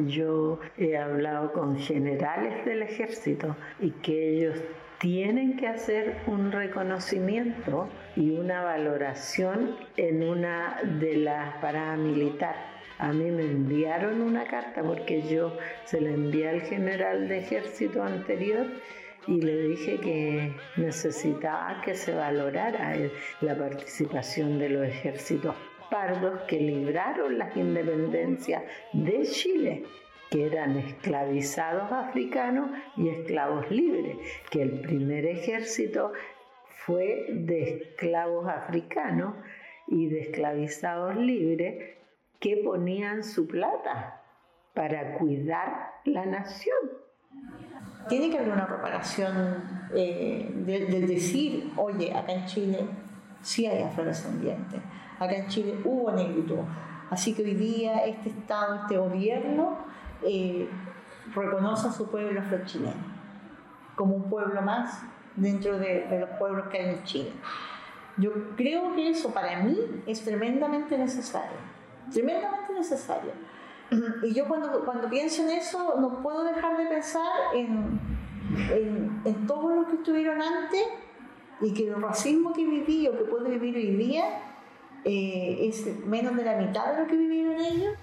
Yo 0.07 0.59
he 0.79 0.97
hablado 0.97 1.53
con 1.53 1.77
generales 1.77 2.65
del 2.65 2.81
ejército 2.81 3.55
y 3.79 3.91
que 3.91 4.29
ellos 4.29 4.59
tienen 4.97 5.55
que 5.55 5.67
hacer 5.67 6.17
un 6.25 6.51
reconocimiento 6.51 7.87
y 8.15 8.31
una 8.31 8.63
valoración 8.63 9.75
en 9.97 10.23
una 10.23 10.79
de 10.81 11.17
las 11.17 11.57
paramilitares. 11.57 12.63
A 12.97 13.13
mí 13.13 13.29
me 13.29 13.43
enviaron 13.43 14.21
una 14.21 14.45
carta 14.45 14.81
porque 14.81 15.21
yo 15.21 15.55
se 15.83 16.01
la 16.01 16.09
envié 16.09 16.49
al 16.49 16.61
general 16.61 17.27
de 17.27 17.37
ejército 17.37 18.01
anterior 18.01 18.65
y 19.27 19.41
le 19.41 19.69
dije 19.69 19.99
que 19.99 20.53
necesitaba 20.77 21.81
que 21.83 21.95
se 21.95 22.13
valorara 22.13 22.95
la 23.41 23.57
participación 23.57 24.59
de 24.59 24.69
los 24.69 24.87
ejércitos 24.87 25.55
pardos 25.89 26.41
que 26.47 26.59
libraron 26.59 27.37
las 27.37 27.55
independencias 27.55 28.63
de 28.93 29.23
Chile 29.23 29.83
que 30.29 30.47
eran 30.47 30.77
esclavizados 30.77 31.91
africanos 31.91 32.71
y 32.97 33.09
esclavos 33.09 33.69
libres, 33.69 34.17
que 34.49 34.63
el 34.63 34.81
primer 34.81 35.25
ejército 35.25 36.13
fue 36.85 37.27
de 37.29 37.77
esclavos 37.77 38.47
africanos 38.47 39.35
y 39.87 40.07
de 40.07 40.21
esclavizados 40.21 41.15
libres 41.15 41.95
que 42.39 42.57
ponían 42.57 43.23
su 43.23 43.47
plata 43.47 44.21
para 44.73 45.17
cuidar 45.17 45.91
la 46.05 46.25
nación. 46.25 47.04
Tiene 48.07 48.29
que 48.29 48.37
haber 48.37 48.51
una 48.51 48.67
preparación 48.67 49.87
eh, 49.93 50.51
del 50.53 51.07
decir, 51.07 51.71
oye, 51.75 52.13
acá 52.13 52.33
en 52.33 52.45
Chile 52.45 52.87
sí 53.41 53.65
hay 53.65 53.83
afrodescendientes, 53.83 54.79
acá 55.19 55.35
en 55.35 55.47
Chile 55.47 55.79
hubo 55.83 56.11
negritud. 56.11 56.59
Así 57.09 57.33
que 57.33 57.43
hoy 57.43 57.53
día 57.53 58.05
este 58.05 58.29
Estado, 58.29 58.75
este 58.81 58.97
gobierno, 58.97 59.77
eh, 60.23 60.69
reconoce 61.33 61.87
a 61.87 61.91
su 61.91 62.09
pueblo 62.09 62.39
afrochileno 62.39 63.15
como 63.95 64.15
un 64.15 64.29
pueblo 64.29 64.61
más 64.61 65.01
dentro 65.35 65.79
de, 65.79 66.07
de, 66.07 66.19
los 66.19 66.29
pueblos 66.31 66.67
que 66.67 66.77
hay 66.79 66.89
en 66.95 67.03
Chile. 67.03 67.31
Yo 68.17 68.31
creo 68.55 68.93
que 68.93 69.09
eso 69.09 69.33
para 69.33 69.61
mí 69.61 69.77
es 70.05 70.23
tremendamente 70.23 70.97
necesario, 70.97 71.57
tremendamente 72.11 72.73
necesario. 72.73 73.31
Y 74.23 74.33
yo 74.33 74.47
cuando, 74.47 74.83
cuando 74.83 75.09
pienso 75.09 75.43
en 75.43 75.51
eso 75.51 75.95
no 75.99 76.21
puedo 76.21 76.43
dejar 76.43 76.77
de 76.77 76.85
pensar 76.87 77.31
en, 77.53 77.99
en, 78.71 79.21
en 79.23 79.47
todos 79.47 79.75
los 79.75 79.87
que 79.87 79.95
estuvieron 79.97 80.41
antes 80.41 80.83
y 81.61 81.73
que 81.73 81.87
el 81.87 82.01
racismo 82.01 82.53
que 82.53 82.65
viví 82.65 83.07
o 83.07 83.17
que 83.17 83.25
puedo 83.25 83.45
vivir 83.45 83.75
hoy 83.75 83.95
día 83.95 84.41
eh, 85.03 85.67
es 85.69 85.85
menos 86.05 86.35
de 86.35 86.43
la 86.43 86.55
mitad 86.55 86.93
de 86.93 87.01
lo 87.01 87.07
que 87.07 87.15
vivieron 87.15 87.59
ellos. 87.59 87.93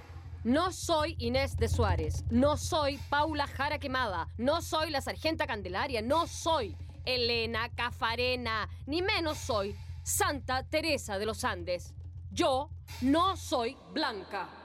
No 0.45 0.73
soy 0.73 1.15
Inés 1.19 1.57
de 1.57 1.69
Suárez, 1.69 2.25
no 2.31 2.57
soy 2.57 2.99
Paula 3.11 3.47
Jara 3.47 3.79
Quemada, 3.79 4.29
no 4.39 4.61
soy 4.61 4.91
la 4.91 5.01
Sargenta 5.01 5.47
Candelaria, 5.47 6.03
no 6.03 6.27
soy 6.27 6.77
Elena 7.05 7.69
Cafarena, 7.75 8.69
ni 8.87 9.03
menos 9.03 9.39
soy 9.39 9.77
Santa 10.03 10.65
Teresa 10.65 11.19
de 11.19 11.27
los 11.27 11.45
Andes. 11.45 11.95
Yo 12.33 12.71
no 13.03 13.37
soy 13.37 13.77
blanca. 13.93 14.62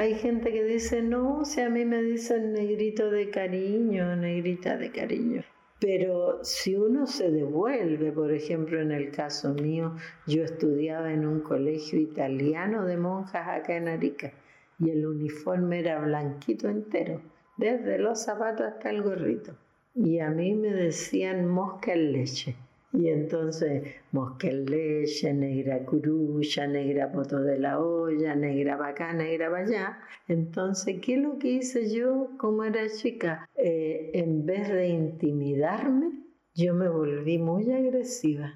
Hay 0.00 0.14
gente 0.14 0.52
que 0.52 0.62
dice, 0.62 1.02
no, 1.02 1.44
si 1.44 1.60
a 1.60 1.68
mí 1.68 1.84
me 1.84 2.00
dicen 2.00 2.52
negrito 2.52 3.10
de 3.10 3.30
cariño, 3.30 4.14
negrita 4.14 4.76
de 4.76 4.92
cariño. 4.92 5.42
Pero 5.80 6.38
si 6.44 6.76
uno 6.76 7.08
se 7.08 7.32
devuelve, 7.32 8.12
por 8.12 8.32
ejemplo, 8.32 8.80
en 8.80 8.92
el 8.92 9.10
caso 9.10 9.54
mío, 9.54 9.96
yo 10.24 10.44
estudiaba 10.44 11.12
en 11.12 11.26
un 11.26 11.40
colegio 11.40 11.98
italiano 11.98 12.84
de 12.84 12.96
monjas 12.96 13.48
acá 13.48 13.76
en 13.76 13.88
Arica 13.88 14.32
y 14.78 14.90
el 14.90 15.04
uniforme 15.04 15.80
era 15.80 15.98
blanquito 15.98 16.68
entero, 16.68 17.20
desde 17.56 17.98
los 17.98 18.22
zapatos 18.22 18.68
hasta 18.68 18.90
el 18.90 19.02
gorrito. 19.02 19.56
Y 19.96 20.20
a 20.20 20.30
mí 20.30 20.54
me 20.54 20.72
decían 20.72 21.48
mosca 21.48 21.92
en 21.92 22.12
leche. 22.12 22.54
Y 22.92 23.08
entonces, 23.08 23.94
mosca 24.12 24.48
en 24.48 24.64
leche, 24.64 25.32
negra 25.34 25.84
curulla, 25.84 26.66
negra 26.66 27.12
poto 27.12 27.40
de 27.40 27.58
la 27.58 27.78
olla, 27.78 28.34
negra 28.34 28.78
para 28.78 28.90
acá, 28.90 29.12
negra 29.12 29.54
allá. 29.54 29.98
Entonces, 30.26 30.98
¿qué 31.02 31.14
es 31.14 31.20
lo 31.20 31.38
que 31.38 31.48
hice 31.48 31.94
yo 31.94 32.30
como 32.38 32.64
era 32.64 32.88
chica? 32.88 33.46
Eh, 33.56 34.10
en 34.14 34.46
vez 34.46 34.68
de 34.68 34.88
intimidarme, 34.88 36.12
yo 36.54 36.72
me 36.74 36.88
volví 36.88 37.38
muy 37.38 37.70
agresiva. 37.70 38.54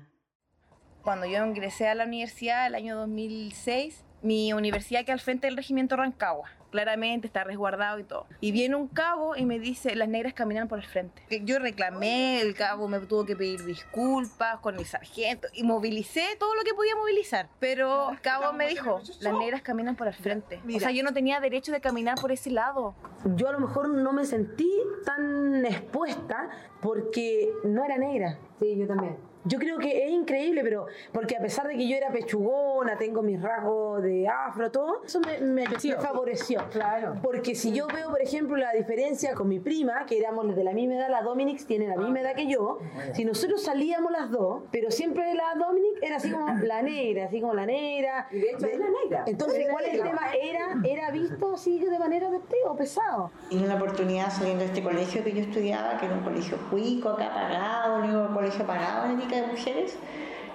Cuando 1.02 1.26
yo 1.26 1.44
ingresé 1.44 1.88
a 1.88 1.94
la 1.94 2.04
universidad 2.04 2.66
el 2.66 2.74
año 2.74 2.96
2006, 2.96 4.04
mi 4.22 4.52
universidad 4.52 5.04
que 5.04 5.12
al 5.12 5.20
frente 5.20 5.46
del 5.46 5.56
regimiento 5.56 5.96
Rancagua. 5.96 6.61
Claramente 6.72 7.26
está 7.26 7.44
resguardado 7.44 7.98
y 7.98 8.04
todo. 8.04 8.26
Y 8.40 8.50
viene 8.50 8.76
un 8.76 8.88
cabo 8.88 9.36
y 9.36 9.44
me 9.44 9.58
dice, 9.58 9.94
las 9.94 10.08
negras 10.08 10.32
caminan 10.32 10.68
por 10.68 10.78
el 10.78 10.86
frente. 10.86 11.22
Yo 11.44 11.58
reclamé, 11.58 12.40
el 12.40 12.54
cabo 12.54 12.88
me 12.88 12.98
tuvo 13.00 13.26
que 13.26 13.36
pedir 13.36 13.62
disculpas 13.64 14.58
con 14.60 14.78
el 14.78 14.86
sargento 14.86 15.48
y 15.52 15.64
movilicé 15.64 16.24
todo 16.38 16.54
lo 16.54 16.62
que 16.64 16.72
podía 16.72 16.96
movilizar. 16.96 17.50
Pero 17.60 18.10
el 18.10 18.20
cabo 18.22 18.54
me 18.54 18.68
dijo, 18.68 19.02
las 19.20 19.34
negras 19.34 19.60
caminan 19.60 19.96
por 19.96 20.08
el 20.08 20.14
frente. 20.14 20.60
O 20.74 20.80
sea, 20.80 20.90
yo 20.90 21.02
no 21.02 21.12
tenía 21.12 21.40
derecho 21.40 21.72
de 21.72 21.82
caminar 21.82 22.18
por 22.18 22.32
ese 22.32 22.50
lado. 22.50 22.94
Yo 23.36 23.48
a 23.48 23.52
lo 23.52 23.60
mejor 23.60 23.90
no 23.90 24.14
me 24.14 24.24
sentí 24.24 24.72
tan 25.04 25.66
expuesta 25.66 26.48
porque 26.80 27.52
no 27.64 27.84
era 27.84 27.98
negra. 27.98 28.38
Sí, 28.58 28.76
yo 28.78 28.86
también. 28.86 29.31
Yo 29.44 29.58
creo 29.58 29.78
que 29.78 30.06
es 30.06 30.10
increíble, 30.10 30.62
pero 30.62 30.86
porque 31.12 31.36
a 31.36 31.40
pesar 31.40 31.66
de 31.66 31.76
que 31.76 31.88
yo 31.88 31.96
era 31.96 32.10
pechugona, 32.10 32.96
tengo 32.96 33.22
mis 33.22 33.40
rasgos 33.40 34.02
de 34.02 34.28
afro, 34.28 34.70
todo, 34.70 35.02
eso 35.04 35.20
me, 35.20 35.38
me, 35.38 35.64
me, 35.68 35.96
favoreció. 35.96 36.62
Claro. 36.70 37.16
Porque 37.22 37.54
si 37.54 37.72
yo 37.72 37.86
veo, 37.88 38.10
por 38.10 38.20
ejemplo, 38.20 38.56
la 38.56 38.72
diferencia 38.72 39.34
con 39.34 39.48
mi 39.48 39.58
prima, 39.58 40.06
que 40.06 40.18
éramos 40.18 40.54
de 40.54 40.64
la 40.64 40.72
misma 40.72 40.94
edad, 40.94 41.10
la 41.10 41.22
Dominic 41.22 41.64
tiene 41.66 41.88
la 41.88 41.96
misma 41.96 42.20
edad 42.20 42.34
que 42.34 42.46
yo, 42.46 42.78
si 43.14 43.24
nosotros 43.24 43.62
salíamos 43.62 44.12
las 44.12 44.30
dos, 44.30 44.62
pero 44.70 44.90
siempre 44.90 45.34
la 45.34 45.54
Dominic 45.54 46.02
era 46.02 46.16
así 46.16 46.30
como 46.30 46.46
la 46.48 46.82
negra, 46.82 47.26
así 47.26 47.40
como 47.40 47.54
la 47.54 47.66
negra. 47.66 48.28
Y 48.30 48.38
de 48.38 48.50
hecho 48.50 48.66
es 48.66 48.78
la 48.78 48.86
negra. 49.02 49.24
Entonces, 49.26 49.66
¿cuál 49.70 49.84
es 49.84 49.94
el 49.94 50.02
tema? 50.02 50.20
Era, 50.40 50.80
era 50.84 51.10
visto 51.10 51.54
así 51.54 51.78
de 51.78 51.98
manera 51.98 52.30
de 52.30 52.40
o 52.66 52.76
pesado. 52.76 53.30
Y 53.50 53.62
una 53.62 53.76
oportunidad 53.76 54.30
saliendo 54.30 54.60
de 54.64 54.66
este 54.66 54.82
colegio 54.82 55.24
que 55.24 55.32
yo 55.32 55.40
estudiaba, 55.40 55.98
que 55.98 56.06
era 56.06 56.14
un 56.14 56.22
colegio 56.22 56.56
cuico, 56.70 57.10
acá 57.10 57.32
pagado, 57.32 57.96
un 57.96 58.04
único 58.04 58.34
colegio 58.34 58.66
pagado 58.66 59.10
en 59.10 59.20
de 59.36 59.46
mujeres. 59.46 59.96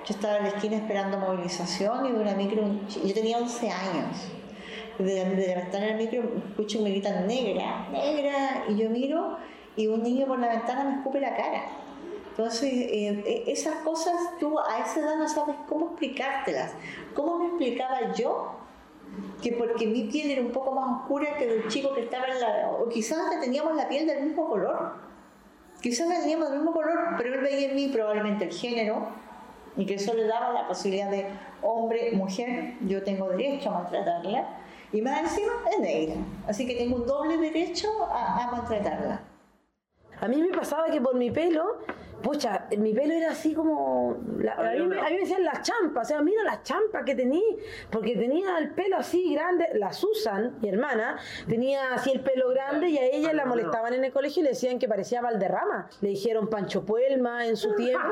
Yo 0.06 0.14
estaba 0.14 0.38
en 0.38 0.44
la 0.44 0.50
esquina 0.50 0.78
esperando 0.78 1.18
movilización 1.18 2.06
y 2.06 2.12
de 2.12 2.20
una 2.20 2.34
micro, 2.34 2.64
yo 3.04 3.14
tenía 3.14 3.38
11 3.40 3.70
años. 3.70 4.28
De, 4.98 5.26
de 5.26 5.52
en 5.52 5.84
el 5.84 5.96
micro, 5.98 6.24
escucho 6.50 6.80
que 6.80 6.86
me 6.86 6.90
negra, 6.92 7.88
negra, 7.92 8.64
y 8.68 8.76
yo 8.78 8.90
miro 8.90 9.38
y 9.76 9.88
un 9.88 10.02
niño 10.02 10.26
por 10.26 10.40
la 10.40 10.50
ventana 10.50 10.84
me 10.86 10.96
escupe 10.98 11.20
la 11.20 11.36
cara. 11.36 11.66
Entonces, 12.30 12.72
eh, 12.72 13.44
esas 13.48 13.76
cosas 13.78 14.16
tú 14.40 14.58
a 14.60 14.80
esa 14.80 15.00
edad 15.00 15.18
no 15.18 15.28
sabes 15.28 15.56
cómo 15.68 15.88
explicártelas. 15.88 16.74
¿Cómo 17.14 17.40
me 17.40 17.48
explicaba 17.48 18.14
yo 18.14 18.56
que 19.42 19.54
porque 19.54 19.88
mi 19.88 20.04
piel 20.04 20.32
era 20.32 20.42
un 20.42 20.52
poco 20.52 20.72
más 20.72 21.02
oscura 21.02 21.38
que 21.38 21.48
del 21.48 21.68
chico 21.68 21.94
que 21.94 22.02
estaba 22.02 22.28
en 22.28 22.40
la... 22.40 22.70
o 22.70 22.90
quizás 22.90 23.20
teníamos 23.40 23.76
la 23.76 23.88
piel 23.88 24.08
del 24.08 24.24
mismo 24.24 24.48
color? 24.48 25.07
Quizás 25.82 26.08
teníamos 26.08 26.50
del 26.50 26.60
mismo 26.60 26.74
color, 26.74 27.16
pero 27.18 27.36
él 27.36 27.42
veía 27.42 27.70
en 27.70 27.76
mí 27.76 27.88
probablemente 27.90 28.46
el 28.46 28.52
género 28.52 29.10
y 29.76 29.86
que 29.86 29.96
eso 29.96 30.14
le 30.14 30.26
daba 30.26 30.52
la 30.52 30.68
posibilidad 30.68 31.10
de 31.10 31.28
hombre, 31.62 32.12
mujer, 32.14 32.74
yo 32.82 33.04
tengo 33.04 33.30
derecho 33.30 33.70
a 33.70 33.82
maltratarla 33.82 34.48
y 34.92 35.02
más 35.02 35.20
encima 35.22 35.52
es 35.72 35.80
negra, 35.80 36.16
así 36.48 36.66
que 36.66 36.76
tengo 36.76 36.96
un 36.96 37.06
doble 37.06 37.38
derecho 37.38 37.88
a, 38.12 38.44
a 38.44 38.52
maltratarla. 38.52 39.22
A 40.20 40.28
mí 40.28 40.42
me 40.42 40.50
pasaba 40.50 40.90
que 40.90 41.00
por 41.00 41.16
mi 41.16 41.30
pelo 41.30 41.78
pucha, 42.22 42.68
mi 42.78 42.94
pelo 42.94 43.14
era 43.14 43.32
así 43.32 43.54
como. 43.54 44.18
a, 44.56 44.74
mí, 44.74 44.88
me 44.88 45.20
decían 45.20 45.44
las 45.44 45.62
champas, 45.62 46.08
o 46.08 46.10
sea, 46.10 46.22
mira 46.22 46.44
las 46.44 46.64
champas 46.64 47.04
que 47.06 47.16
tenía, 47.16 47.42
porque 47.92 48.16
tenía 48.16 48.58
el 48.58 48.72
pelo 48.72 48.98
así 48.98 49.34
grande. 49.34 49.68
La 49.74 49.94
Susan, 49.94 50.58
mi 50.62 50.70
hermana, 50.70 51.18
tenía 51.48 51.94
así 51.94 52.12
el 52.12 52.22
pelo 52.22 52.50
grande 52.50 52.90
y 52.90 52.98
a 52.98 53.06
ella 53.06 53.34
la 53.34 53.46
molestaban 53.46 53.94
en 53.94 54.06
el 54.06 54.12
colegio 54.12 54.42
y 54.42 54.44
le 54.44 54.50
decían 54.50 54.80
que 54.80 54.88
parecía 54.88 55.22
Valderrama. 55.22 55.90
Le 56.02 56.10
dijeron 56.10 56.50
Pancho 56.50 56.86
Puelma 56.86 57.46
en 57.46 57.58
su 57.58 57.76
tiempo. 57.76 58.08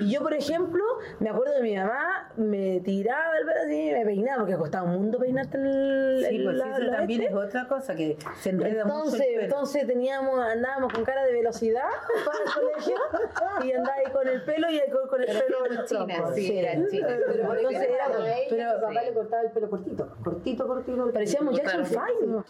Y 0.00 0.10
yo, 0.12 0.20
por 0.22 0.34
ejemplo, 0.34 0.84
me 1.20 1.30
acuerdo 1.30 1.54
de 1.54 1.62
mi 1.62 1.76
mamá, 1.76 2.32
me 2.36 2.80
tiraba 2.80 3.36
el 3.38 3.46
pelo 3.46 3.60
así, 3.64 3.90
me 3.92 4.04
peinaba, 4.04 4.38
porque 4.40 4.56
costaba 4.56 4.88
un 4.88 4.96
mundo 4.96 5.18
peinarte 5.18 5.58
el. 5.58 6.26
Sí, 6.28 6.40
pues 6.44 6.56
eso 6.56 6.90
también 6.90 7.22
es 7.22 7.34
otra 7.34 7.66
cosa 7.66 7.94
que 7.94 8.16
se 8.40 8.50
enreda 8.50 8.82
entonces, 8.82 9.20
mucho. 9.20 9.40
Entonces 9.40 9.86
teníamos, 9.86 10.38
andábamos 10.38 10.92
con 10.92 11.04
cara 11.04 11.24
de 11.24 11.32
velocidad 11.32 11.82
colegio 12.54 12.96
y 13.64 13.72
andaba 13.72 13.96
ahí 13.96 14.12
con 14.12 14.28
el 14.28 14.42
pelo 14.44 14.70
y 14.70 14.80
con, 14.90 15.08
con 15.08 15.20
el 15.20 15.26
Pero 15.26 15.40
pelo 15.40 15.66
era 15.66 15.84
china, 15.84 16.34
sí, 16.34 16.58
era 16.58 16.88
china. 16.88 17.06
Pero 17.08 17.46
por 17.46 17.58
Entonces 17.58 17.82
eso 17.82 17.94
era, 17.94 18.06
pero 18.48 18.70
sí. 18.70 18.80
papá 18.80 19.02
le 19.02 19.14
cortaba 19.14 19.42
el 19.42 19.50
pelo 19.50 19.70
cortito, 19.70 20.16
cortito, 20.22 20.66
cortito. 20.66 21.12
Parecíamos 21.12 21.56
Jackson 21.56 21.86
Five. 21.86 22.44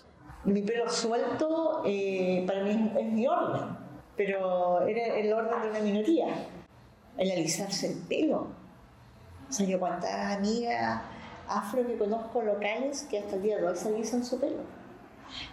Mi 0.44 0.62
pelo 0.62 0.88
suelto 0.88 1.82
eh, 1.84 2.44
para 2.46 2.62
mí 2.62 2.70
es, 2.70 3.00
es 3.04 3.12
mi 3.12 3.26
orden, 3.26 3.76
pero 4.16 4.82
era 4.86 5.16
el 5.16 5.32
orden 5.32 5.62
de 5.62 5.70
una 5.70 5.80
minoría. 5.80 6.26
El 7.16 7.30
alisarse 7.30 7.92
el 7.92 7.98
pelo. 8.06 8.46
O 9.48 9.52
sea, 9.52 9.66
yo 9.66 9.78
cuántas 9.78 10.36
amigas 10.36 11.02
afro 11.48 11.86
que 11.86 11.96
conozco 11.96 12.42
locales 12.42 13.06
que 13.08 13.18
hasta 13.18 13.36
el 13.36 13.42
día 13.42 13.58
de 13.58 13.66
hoy 13.66 13.76
se 13.76 13.88
alisan 13.88 14.24
su 14.24 14.38
pelo. 14.40 14.75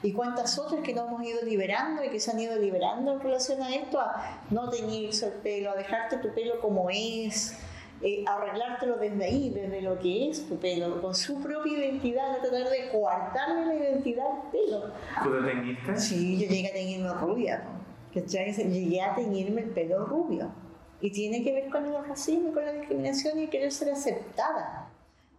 Y 0.01 0.13
cuántas 0.13 0.57
otras 0.59 0.81
que 0.81 0.93
nos 0.93 1.07
hemos 1.07 1.23
ido 1.23 1.41
liberando 1.43 2.03
y 2.03 2.09
que 2.09 2.19
se 2.19 2.31
han 2.31 2.39
ido 2.39 2.55
liberando 2.57 3.13
en 3.13 3.19
relación 3.19 3.61
a 3.61 3.73
esto, 3.73 3.99
a 3.99 4.41
no 4.49 4.69
teñirse 4.69 5.27
el 5.27 5.33
pelo, 5.33 5.71
a 5.71 5.75
dejarte 5.75 6.17
tu 6.17 6.33
pelo 6.33 6.59
como 6.59 6.89
es, 6.89 7.57
eh, 8.01 8.25
arreglártelo 8.27 8.97
desde 8.97 9.23
ahí, 9.23 9.49
desde 9.49 9.81
lo 9.81 9.97
que 9.99 10.29
es 10.29 10.47
tu 10.47 10.57
pelo, 10.57 11.01
con 11.01 11.15
su 11.15 11.41
propia 11.41 11.77
identidad, 11.77 12.31
no 12.31 12.37
tratar 12.49 12.69
de 12.69 12.89
coartarle 12.91 13.65
la 13.65 13.75
identidad 13.75 14.25
al 14.25 14.51
pelo. 14.51 14.91
¿Tú 15.23 15.31
te 15.31 15.51
teñiste? 15.51 15.97
Sí, 15.97 16.37
yo 16.37 16.49
llegué 16.49 16.67
a 16.69 16.73
teñirme 16.73 17.13
rubia. 17.13 17.63
¿cachai? 18.13 18.53
Llegué 18.53 19.01
a 19.01 19.15
teñirme 19.15 19.61
el 19.61 19.69
pelo 19.69 20.05
rubio. 20.05 20.51
Y 21.01 21.11
tiene 21.11 21.43
que 21.43 21.51
ver 21.53 21.69
con 21.69 21.85
el 21.85 22.05
racismo, 22.05 22.53
con 22.53 22.65
la 22.65 22.71
discriminación 22.73 23.39
y 23.39 23.47
querer 23.47 23.71
ser 23.71 23.89
aceptada. 23.89 24.82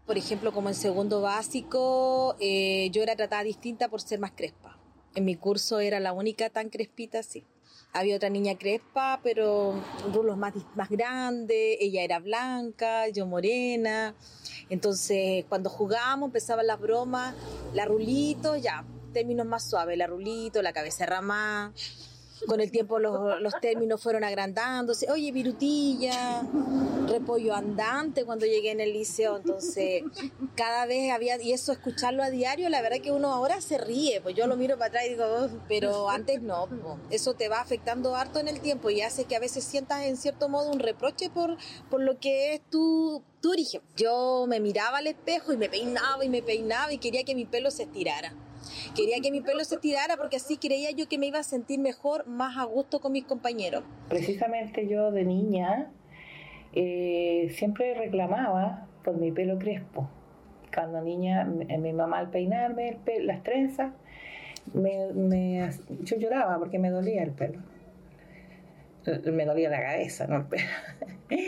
Por 0.06 0.18
ejemplo, 0.18 0.52
como 0.52 0.68
en 0.68 0.75
segundo 0.75 1.23
básico, 1.23 2.37
eh, 2.38 2.90
yo 2.90 3.02
era 3.02 3.16
tratada 3.16 3.42
distinta 3.42 3.88
por 3.88 4.02
ser 4.02 4.18
más 4.18 4.32
crespa. 4.32 4.78
En 5.14 5.25
mi 5.25 5.34
curso 5.34 5.80
era 5.80 5.99
la 5.99 6.12
única 6.12 6.50
tan 6.50 6.68
crespita 6.68 7.20
así. 7.20 7.46
Había 7.94 8.16
otra 8.16 8.28
niña 8.28 8.58
crespa, 8.58 9.20
pero 9.23 9.80
rulos 10.12 10.37
más, 10.37 10.52
más 10.75 10.90
grandes, 10.90 11.78
ella 11.80 12.02
era 12.02 12.18
blanca, 12.18 13.08
yo 13.08 13.25
morena. 13.25 14.14
Entonces, 14.68 15.46
cuando 15.49 15.70
jugábamos, 15.70 16.28
empezaban 16.28 16.66
las 16.66 16.80
bromas, 16.80 17.34
la 17.73 17.87
rulito, 17.87 18.56
ya, 18.56 18.84
términos 19.14 19.46
más 19.46 19.70
suaves, 19.70 19.96
la 19.96 20.06
rulito, 20.06 20.61
la 20.61 20.75
cabeza 20.75 21.06
ramada. 21.06 21.73
Con 22.46 22.60
el 22.60 22.70
tiempo 22.70 22.98
los, 22.98 23.40
los 23.40 23.54
términos 23.60 24.02
fueron 24.02 24.24
agrandándose. 24.24 25.10
Oye, 25.10 25.32
virutilla, 25.32 26.42
repollo 27.08 27.54
andante 27.54 28.24
cuando 28.24 28.46
llegué 28.46 28.70
en 28.70 28.80
el 28.80 28.92
liceo. 28.92 29.36
Entonces, 29.36 30.02
cada 30.54 30.86
vez 30.86 31.10
había, 31.10 31.40
y 31.40 31.52
eso 31.52 31.72
escucharlo 31.72 32.22
a 32.22 32.30
diario, 32.30 32.68
la 32.68 32.82
verdad 32.82 32.98
que 33.02 33.12
uno 33.12 33.32
ahora 33.32 33.60
se 33.60 33.78
ríe. 33.78 34.20
Pues 34.20 34.34
yo 34.34 34.46
lo 34.46 34.56
miro 34.56 34.76
para 34.76 34.88
atrás 34.88 35.04
y 35.06 35.10
digo, 35.10 35.48
pero 35.68 36.10
antes 36.10 36.42
no. 36.42 36.68
Eso 37.10 37.34
te 37.34 37.48
va 37.48 37.60
afectando 37.60 38.14
harto 38.14 38.38
en 38.38 38.48
el 38.48 38.60
tiempo 38.60 38.90
y 38.90 39.00
hace 39.00 39.24
que 39.24 39.36
a 39.36 39.40
veces 39.40 39.64
sientas 39.64 40.04
en 40.04 40.16
cierto 40.16 40.48
modo 40.48 40.70
un 40.70 40.80
reproche 40.80 41.30
por, 41.30 41.56
por 41.90 42.00
lo 42.00 42.18
que 42.18 42.54
es 42.54 42.60
tu, 42.70 43.22
tu 43.40 43.50
origen. 43.50 43.80
Yo 43.96 44.46
me 44.48 44.60
miraba 44.60 44.98
al 44.98 45.06
espejo 45.06 45.52
y 45.52 45.56
me 45.56 45.68
peinaba 45.68 46.24
y 46.24 46.28
me 46.28 46.42
peinaba 46.42 46.92
y 46.92 46.98
quería 46.98 47.24
que 47.24 47.34
mi 47.34 47.44
pelo 47.44 47.70
se 47.70 47.84
estirara. 47.84 48.34
Quería 48.94 49.16
que 49.23 49.30
mi 49.30 49.40
pelo 49.40 49.64
se 49.64 49.76
estirara 49.76 50.16
porque 50.16 50.37
así 50.37 50.56
creía 50.56 50.90
yo 50.90 51.09
que 51.09 51.18
me 51.18 51.26
iba 51.26 51.38
a 51.38 51.42
sentir 51.42 51.78
mejor, 51.80 52.26
más 52.26 52.56
a 52.59 52.64
gusto 52.64 53.00
con 53.00 53.12
mis 53.12 53.25
compañeros. 53.25 53.85
Precisamente 54.09 54.87
yo 54.88 55.11
de 55.11 55.25
niña 55.25 55.90
eh, 56.73 57.49
siempre 57.52 57.94
reclamaba 57.94 58.87
por 59.04 59.16
mi 59.16 59.30
pelo 59.33 59.59
crespo. 59.59 60.09
Cuando 60.75 61.00
niña, 61.02 61.44
mi, 61.44 61.92
mamá 61.92 62.18
al 62.18 62.30
peinarme 62.30 62.88
el 62.88 62.97
pe- 62.97 63.23
las 63.23 63.42
trenzas, 63.44 63.92
me, 64.73 65.71
yo 66.02 66.16
lloraba 66.16 66.59
porque 66.59 66.78
me 66.78 66.90
dolía 66.90 67.23
el 67.23 67.30
pelo. 67.30 67.61
Me 69.30 69.44
dolía 69.44 69.68
la 69.68 69.83
cabeza, 69.83 70.26
no 70.26 70.49
pelo. 70.49 70.64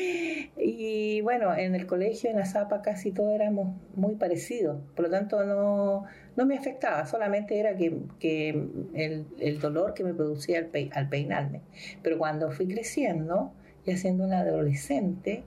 Y 0.58 1.20
bueno, 1.20 1.54
en 1.54 1.74
el 1.74 1.86
colegio, 1.86 2.30
en 2.30 2.36
la 2.36 2.46
Zapa, 2.46 2.82
casi 2.82 3.12
todos 3.12 3.32
éramos 3.32 3.74
muy 3.94 4.16
parecidos. 4.16 4.78
Por 4.94 5.04
lo 5.06 5.10
tanto, 5.10 5.44
no, 5.44 6.04
no 6.36 6.46
me 6.46 6.56
afectaba, 6.58 7.06
solamente 7.06 7.58
era 7.58 7.76
que, 7.76 7.96
que 8.20 8.50
el, 8.94 9.26
el 9.40 9.58
dolor 9.60 9.94
que 9.94 10.04
me 10.04 10.14
producía 10.14 10.58
al, 10.58 10.70
pei- 10.70 10.90
al 10.94 11.08
peinarme. 11.08 11.60
Pero 12.02 12.18
cuando 12.18 12.50
fui 12.50 12.66
creciendo, 12.66 13.52
ya 13.86 13.96
siendo 13.96 14.24
una 14.24 14.40
adolescente, 14.40 15.42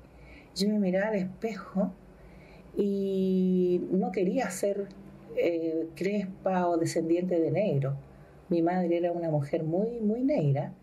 yo 0.55 0.67
me 0.69 0.79
miraba 0.79 1.09
al 1.09 1.15
espejo 1.15 1.91
y 2.77 3.81
no 3.91 4.11
quería 4.11 4.49
ser 4.49 4.87
eh, 5.35 5.87
crespa 5.95 6.67
o 6.67 6.77
descendiente 6.77 7.39
de 7.39 7.51
negro. 7.51 7.95
Mi 8.49 8.61
madre 8.61 8.97
era 8.97 9.11
una 9.11 9.29
mujer 9.29 9.63
muy, 9.63 9.99
muy 9.99 10.21
negra 10.23 10.73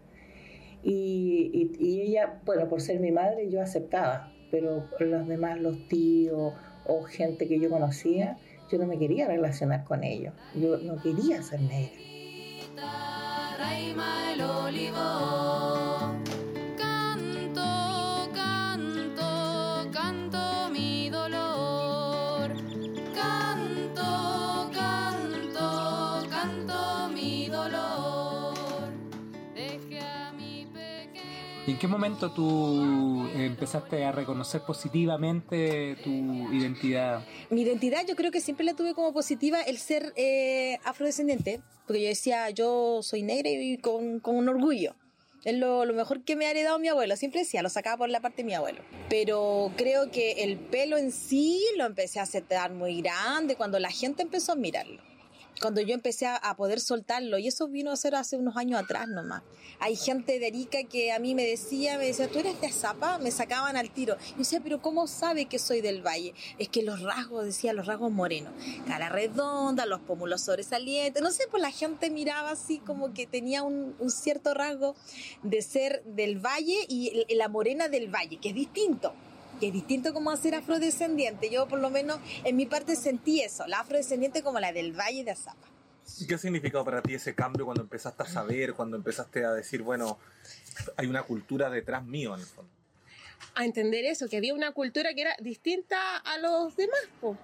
y, 0.83 1.51
y- 1.53 1.85
y 1.85 2.01
ella, 2.03 2.41
bueno, 2.45 2.69
por 2.69 2.81
ser 2.81 3.01
mi 3.01 3.11
madre 3.13 3.51
yo 3.51 3.61
aceptaba, 3.61 4.33
pero 4.51 4.85
los 5.01 5.27
demás, 5.27 5.61
los 5.61 5.89
tíos 5.89 6.53
o 6.87 7.03
gente 7.03 7.49
que 7.49 7.59
yo 7.59 7.69
conocía, 7.71 8.37
yo 8.69 8.79
no 8.79 8.87
me 8.87 8.99
quería 8.99 9.27
relacionar 9.27 9.85
con 9.85 10.05
ellos. 10.05 10.33
Yo 10.55 10.79
no 10.79 11.01
quería 11.01 11.43
ser 11.43 11.61
negra. 11.61 12.01
¿Y 31.67 31.73
en 31.73 31.79
qué 31.79 31.89
momento 31.89 32.31
tú 32.31 33.29
empezaste 33.35 34.05
a 34.05 34.13
reconocer 34.13 34.61
positivamente 34.61 35.97
tu 36.05 36.11
identidad? 36.53 37.25
Mi 37.51 37.63
identidad 37.63 38.07
yo 38.07 38.15
creo 38.15 38.31
que 38.31 38.41
siempre 38.41 38.65
la 38.65 38.75
tuve 38.75 38.95
como 38.95 39.13
positiva 39.13 39.61
el 39.63 39.79
ser 39.79 40.13
eh, 40.15 40.79
afrodescendiente, 40.85 41.61
porque 41.85 42.03
yo 42.03 42.09
decía, 42.09 42.51
yo 42.51 43.01
soy 43.03 43.23
negra 43.23 43.51
y 43.51 43.79
con, 43.79 44.21
con 44.21 44.37
un 44.37 44.49
orgullo. 44.49 44.95
Es 45.45 45.57
lo, 45.57 45.85
lo 45.85 45.93
mejor 45.93 46.23
que 46.23 46.37
me 46.37 46.47
ha 46.47 46.53
heredado 46.53 46.79
mi 46.79 46.87
abuelo. 46.87 47.17
Siempre 47.17 47.41
decía, 47.41 47.63
lo 47.63 47.69
sacaba 47.69 47.97
por 47.97 48.11
la 48.11 48.21
parte 48.21 48.39
de 48.39 48.45
mi 48.45 48.55
abuelo. 48.55 48.83
Pero 49.09 49.73
creo 49.77 50.11
que 50.13 50.45
el 50.45 50.59
pelo 50.59 50.97
en 50.97 51.11
sí 51.11 51.65
lo 51.77 51.85
empecé 51.85 52.21
a 52.21 52.23
aceptar 52.23 52.73
muy 52.73 53.01
grande 53.01 53.57
cuando 53.57 53.81
la 53.81 53.91
gente 53.91 54.23
empezó 54.23 54.53
a 54.53 54.57
mirarlo. 54.57 55.03
Cuando 55.61 55.81
yo 55.81 55.95
empecé 55.95 56.27
a, 56.27 56.55
poder 56.57 56.81
soltarlo. 56.81 57.39
Y 57.39 57.49
eso 57.49 57.69
vino 57.69 57.91
a 57.91 57.97
ser 57.97 58.15
hace 58.15 58.37
unos 58.37 58.57
años 58.57 58.81
atrás 58.81 59.09
nomás. 59.09 59.43
Hay 59.79 59.97
gente 59.97 60.39
de 60.39 60.47
Arica 60.47 60.85
que 60.85 61.13
a 61.13 61.19
mí 61.19 61.35
me 61.35 61.45
decía, 61.45 61.99
me 61.99 62.07
decía, 62.07 62.29
¿tú 62.29 62.39
eres 62.39 62.61
de 62.61 62.69
Azapa? 62.69 63.19
Me 63.19 63.31
sacaban 63.31 63.77
al 63.77 63.91
tiro. 63.91 64.17
Yo 64.33 64.39
decía, 64.39 64.61
pero 64.63 64.81
¿cómo 64.81 65.07
sabe 65.07 65.47
que 65.47 65.59
soy 65.59 65.81
del 65.81 66.07
Valle? 66.07 66.35
Es 66.59 66.69
que 66.69 66.83
los 66.83 67.03
rasgos, 67.03 67.45
decía, 67.45 67.73
los 67.73 67.87
rasgos 67.87 68.11
morenos. 68.11 68.53
Cara 68.87 69.09
redonda, 69.09 69.87
los 69.87 70.01
pómulos 70.01 70.43
sobresalientes. 70.43 71.23
No 71.23 71.31
sé, 71.31 71.45
pues 71.51 71.63
la 71.63 71.71
gente 71.71 72.11
miraba 72.11 72.51
así 72.51 72.79
como 72.79 73.13
que 73.13 73.27
tenía 73.27 73.63
un, 73.63 73.95
un 73.99 74.11
cierto 74.11 74.55
rasgo 74.55 74.95
de 75.43 75.63
ser 75.63 76.03
del 76.05 76.39
Valle 76.39 76.87
y 76.89 77.25
la 77.35 77.49
morena 77.49 77.89
del 77.89 78.09
Valle, 78.09 78.39
que 78.39 78.51
es 78.51 78.55
distinto. 78.55 79.15
Que 79.59 79.69
es 79.69 79.73
distinto 79.73 80.13
como 80.13 80.37
ser 80.37 80.55
afrodescendiente. 80.55 81.51
Yo 81.51 81.67
por 81.69 81.79
lo 81.79 81.91
menos 81.91 82.19
en 82.45 82.57
mi 82.57 82.67
parte 82.67 82.97
sentí 82.97 83.41
eso, 83.41 83.67
la 83.67 83.81
afrodescendiente 83.81 84.43
como 84.43 84.61
la 84.61 84.73
del 84.73 84.93
Valle 84.93 85.25
de 85.25 85.31
Azapa. 85.33 85.69
¿Y 86.21 86.27
¿Qué 86.27 86.35
ha 86.35 86.39
significado 86.39 86.85
para 86.85 87.03
ti 87.03 87.15
ese 87.15 87.35
cambio 87.35 87.65
cuando 87.65 87.83
empezaste 87.83 88.23
a 88.23 88.27
saber, 88.27 88.75
cuando 88.75 88.97
empezaste 88.97 89.45
a 89.45 89.53
decir, 89.53 89.83
bueno, 89.83 90.19
hay 90.97 91.07
una 91.09 91.23
cultura 91.25 91.69
detrás 91.69 92.05
mío 92.05 92.35
en 92.35 92.41
el 92.41 92.47
fondo? 92.47 92.71
a 93.55 93.65
entender 93.65 94.05
eso, 94.05 94.29
que 94.29 94.37
había 94.37 94.55
una 94.55 94.73
cultura 94.73 95.15
que 95.15 95.23
era 95.23 95.37
distinta 95.41 96.19
a 96.19 96.39
los 96.39 96.77
demás, 96.77 97.01
po. 97.21 97.37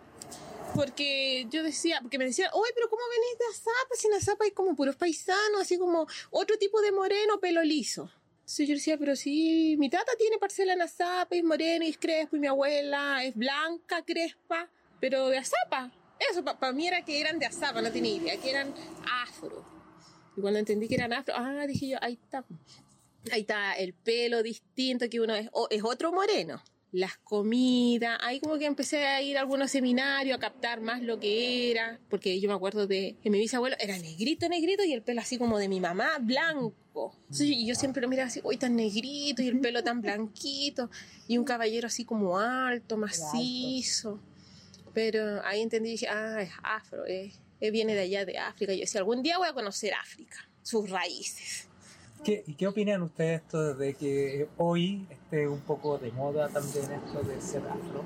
Porque 0.75 1.47
yo 1.51 1.63
decía, 1.63 1.99
porque 2.01 2.19
me 2.19 2.25
decían, 2.25 2.51
oye, 2.53 2.71
pero 2.75 2.89
¿cómo 2.89 3.03
venís 3.11 3.39
de 3.39 3.45
Azapa? 3.51 3.95
Si 3.95 4.07
en 4.07 4.15
Azapa 4.15 4.45
hay 4.45 4.53
como 4.53 4.75
puros 4.77 4.97
paisanos, 4.97 5.61
así 5.61 5.79
como 5.79 6.07
otro 6.31 6.57
tipo 6.59 6.81
de 6.81 6.93
moreno, 6.93 7.41
pelo 7.41 7.63
liso. 7.63 8.11
Entonces 8.43 8.69
yo 8.69 8.75
decía, 8.75 8.99
pero 8.99 9.17
sí, 9.17 9.77
mi 9.79 9.89
tata 9.89 10.13
tiene 10.19 10.37
parcela 10.39 10.73
en 10.75 10.83
Azapa, 10.83 11.35
es 11.35 11.45
morena, 11.45 11.87
es 11.87 11.97
crespo, 11.97 12.37
y 12.37 12.41
mi 12.41 12.47
abuela 12.49 13.25
es 13.25 13.35
blanca, 13.35 14.03
crespa, 14.05 14.69
pero 15.01 15.29
de 15.29 15.39
Azapa. 15.39 15.91
Eso 16.31 16.45
para 16.45 16.73
mí 16.73 16.87
era 16.87 17.03
que 17.05 17.21
eran 17.21 17.39
de 17.39 17.47
Azapa, 17.47 17.81
no 17.81 17.91
tenía 17.91 18.15
idea, 18.15 18.37
que 18.37 18.51
eran 18.51 18.75
afro. 19.25 19.65
Y 20.37 20.41
cuando 20.41 20.59
entendí 20.59 20.87
que 20.89 20.97
eran 20.97 21.13
afro, 21.13 21.35
ah, 21.37 21.67
dije 21.67 21.89
yo, 21.89 21.99
ahí 22.03 22.15
está. 22.15 22.45
Ahí 23.31 23.43
está 23.43 23.73
el 23.75 23.95
pelo 23.95 24.43
distinto, 24.43 25.09
que 25.09 25.21
uno 25.21 25.35
es, 25.35 25.49
o- 25.53 25.69
es 25.71 25.83
otro 25.85 26.13
moreno. 26.13 26.63
Las 26.91 27.17
comidas, 27.19 28.19
ahí 28.23 28.41
como 28.41 28.59
que 28.59 28.67
empecé 28.67 29.07
a 29.07 29.23
ir 29.23 29.39
a 29.39 29.41
algunos 29.41 29.71
seminarios 29.71 30.37
a 30.37 30.41
captar 30.41 30.81
más 30.81 31.01
lo 31.03 31.19
que 31.19 31.71
era, 31.71 31.99
porque 32.11 32.39
yo 32.41 32.49
me 32.49 32.55
acuerdo 32.55 32.87
de 32.87 33.17
que 33.23 33.31
mi 33.31 33.39
bisabuelo 33.39 33.77
era 33.81 33.97
negrito, 33.99 34.49
negrito 34.49 34.85
y 34.85 34.93
el 34.93 35.03
pelo 35.03 35.21
así 35.23 35.39
como 35.39 35.59
de 35.59 35.69
mi 35.69 35.81
mamá, 35.81 36.19
blanco. 36.21 36.75
Entonces, 36.95 37.49
y 37.49 37.67
yo 37.67 37.75
siempre 37.75 38.03
lo 38.03 38.09
miraba 38.09 38.29
así, 38.29 38.41
uy, 38.45 38.57
tan 38.57 38.77
negrito 38.77 39.43
y 39.43 39.49
el 39.49 39.61
pelo 39.61 39.83
tan 39.83 40.01
blanquito, 40.01 40.91
y 41.27 41.39
un 41.39 41.45
caballero 41.45 41.87
así 41.87 42.05
como 42.05 42.39
alto, 42.39 42.97
macizo. 42.97 44.21
Pero 44.93 45.45
ahí 45.45 45.63
entendí 45.63 45.91
y 45.91 45.93
dije, 45.93 46.09
ah, 46.09 46.43
es 46.43 46.51
afro, 46.63 47.07
eh, 47.07 47.33
eh, 47.61 47.71
viene 47.71 47.95
de 47.95 48.01
allá 48.01 48.25
de 48.25 48.39
África. 48.39 48.75
Yo 48.75 48.81
decía, 48.81 49.01
algún 49.01 49.23
día 49.23 49.39
voy 49.39 49.49
a 49.49 49.55
conocer 49.55 49.95
África, 49.95 50.37
sus 50.63 50.91
raíces. 50.91 51.69
¿Qué, 52.23 52.45
¿Y 52.47 52.55
qué 52.55 52.67
opinan 52.69 53.03
ustedes 53.03 53.41
esto 53.41 53.75
de 53.75 53.95
que 53.95 54.49
hoy 54.59 55.07
esté 55.11 55.49
un 55.49 55.61
poco 55.61 55.99
de 55.99 56.13
moda 56.13 56.49
también 56.49 56.85
esto 56.93 57.23
de 57.23 57.41
ser 57.41 57.63
afro? 57.63 58.05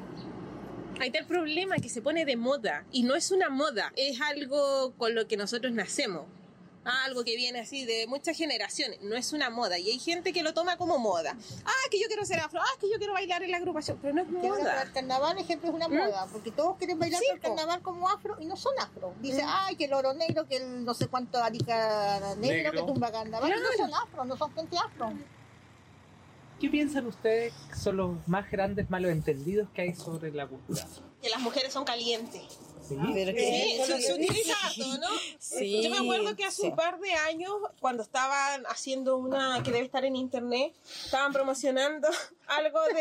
Ahí 1.01 1.09
está 1.09 1.19
el 1.19 1.27
problema, 1.27 1.77
que 1.77 1.91
se 1.91 2.01
pone 2.01 2.25
de 2.25 2.37
moda. 2.37 2.87
Y 2.93 3.03
no 3.03 3.15
es 3.15 3.31
una 3.31 3.51
moda, 3.51 3.93
es 3.97 4.21
algo 4.21 4.95
con 4.97 5.15
lo 5.15 5.27
que 5.27 5.37
nosotros 5.37 5.73
nacemos. 5.73 6.25
Algo 7.05 7.25
que 7.25 7.35
viene 7.37 7.61
así 7.61 7.85
de 7.85 8.07
muchas 8.07 8.37
generaciones. 8.37 9.01
No 9.03 9.17
es 9.17 9.33
una 9.33 9.51
moda. 9.51 9.79
Y 9.79 9.91
hay 9.91 9.99
gente 9.99 10.33
que 10.33 10.43
lo 10.43 10.55
toma 10.55 10.77
como 10.77 10.99
moda. 10.99 11.37
Ah, 11.65 11.73
que 11.91 12.01
yo 12.01 12.07
quiero 12.07 12.25
ser 12.25 12.39
afro. 12.41 12.61
Ah, 12.63 12.79
que 12.81 12.89
yo 12.91 12.97
quiero 12.99 13.13
bailar 13.13 13.43
en 13.43 13.51
la 13.51 13.57
agrupación. 13.57 13.99
Pero 14.01 14.15
no 14.15 14.23
es 14.23 14.29
Que 14.29 14.35
moda. 14.49 14.83
el 14.83 14.93
carnaval, 14.93 15.39
ejemplo, 15.39 15.69
es 15.69 15.75
una 15.75 15.89
¿Mm? 15.89 15.95
moda, 15.97 16.27
porque 16.33 16.53
todos 16.53 16.77
quieren 16.79 16.99
bailar 16.99 17.21
Sí, 17.21 17.27
el 17.33 17.41
carnaval 17.41 17.83
como 17.83 18.09
afro 18.09 18.37
y 18.41 18.47
no 18.47 18.57
son 18.57 18.73
afro. 18.79 19.15
Dice, 19.21 19.43
¿Mm? 19.43 19.49
ay, 19.49 19.77
que 19.77 19.87
el 19.87 19.93
oro 19.95 20.15
negro, 20.15 20.47
que 20.47 20.57
el 20.59 20.85
no 20.85 20.95
sé 20.95 21.09
cuánto 21.09 21.39
arica 21.43 22.19
negro, 22.39 22.71
Negro. 22.71 22.73
que 22.73 22.83
tumba 22.93 23.11
carnaval. 23.11 23.51
Claro. 23.51 23.63
No 23.63 23.77
son 23.85 23.95
afro, 23.95 24.25
no 24.25 24.37
son 24.37 24.55
gente 24.55 24.77
afro. 24.79 25.13
¿Qué 26.61 26.71
piensan 26.71 27.07
ustedes 27.07 27.53
que 27.69 27.75
son 27.77 27.99
los 27.99 28.29
más 28.29 28.51
grandes 28.51 28.89
malos 28.89 29.11
entendidos 29.11 29.69
que 29.75 29.83
hay 29.83 29.95
sobre 29.95 30.31
la 30.33 30.47
cultura? 30.47 30.87
Que 31.21 31.29
las 31.29 31.41
mujeres 31.41 31.73
son 31.73 31.85
calientes. 31.85 32.43
¿Sí? 32.89 32.97
Pero 33.15 33.33
Sí, 33.37 33.81
harto, 34.51 34.99
¿no? 35.01 35.09
Sí, 35.39 35.83
Yo 35.83 35.91
me 35.91 35.99
acuerdo 35.99 36.37
que 36.37 36.45
hace 36.45 36.63
sí. 36.63 36.69
un 36.69 36.77
par 36.77 36.99
de 37.01 37.13
años, 37.13 37.53
cuando 37.81 38.03
estaban 38.03 38.65
haciendo 38.67 39.17
una 39.17 39.63
que 39.63 39.73
debe 39.73 39.85
estar 39.85 40.05
en 40.05 40.17
internet, 40.17 40.75
estaban 41.05 41.33
promocionando 41.33 42.09
algo 42.47 42.81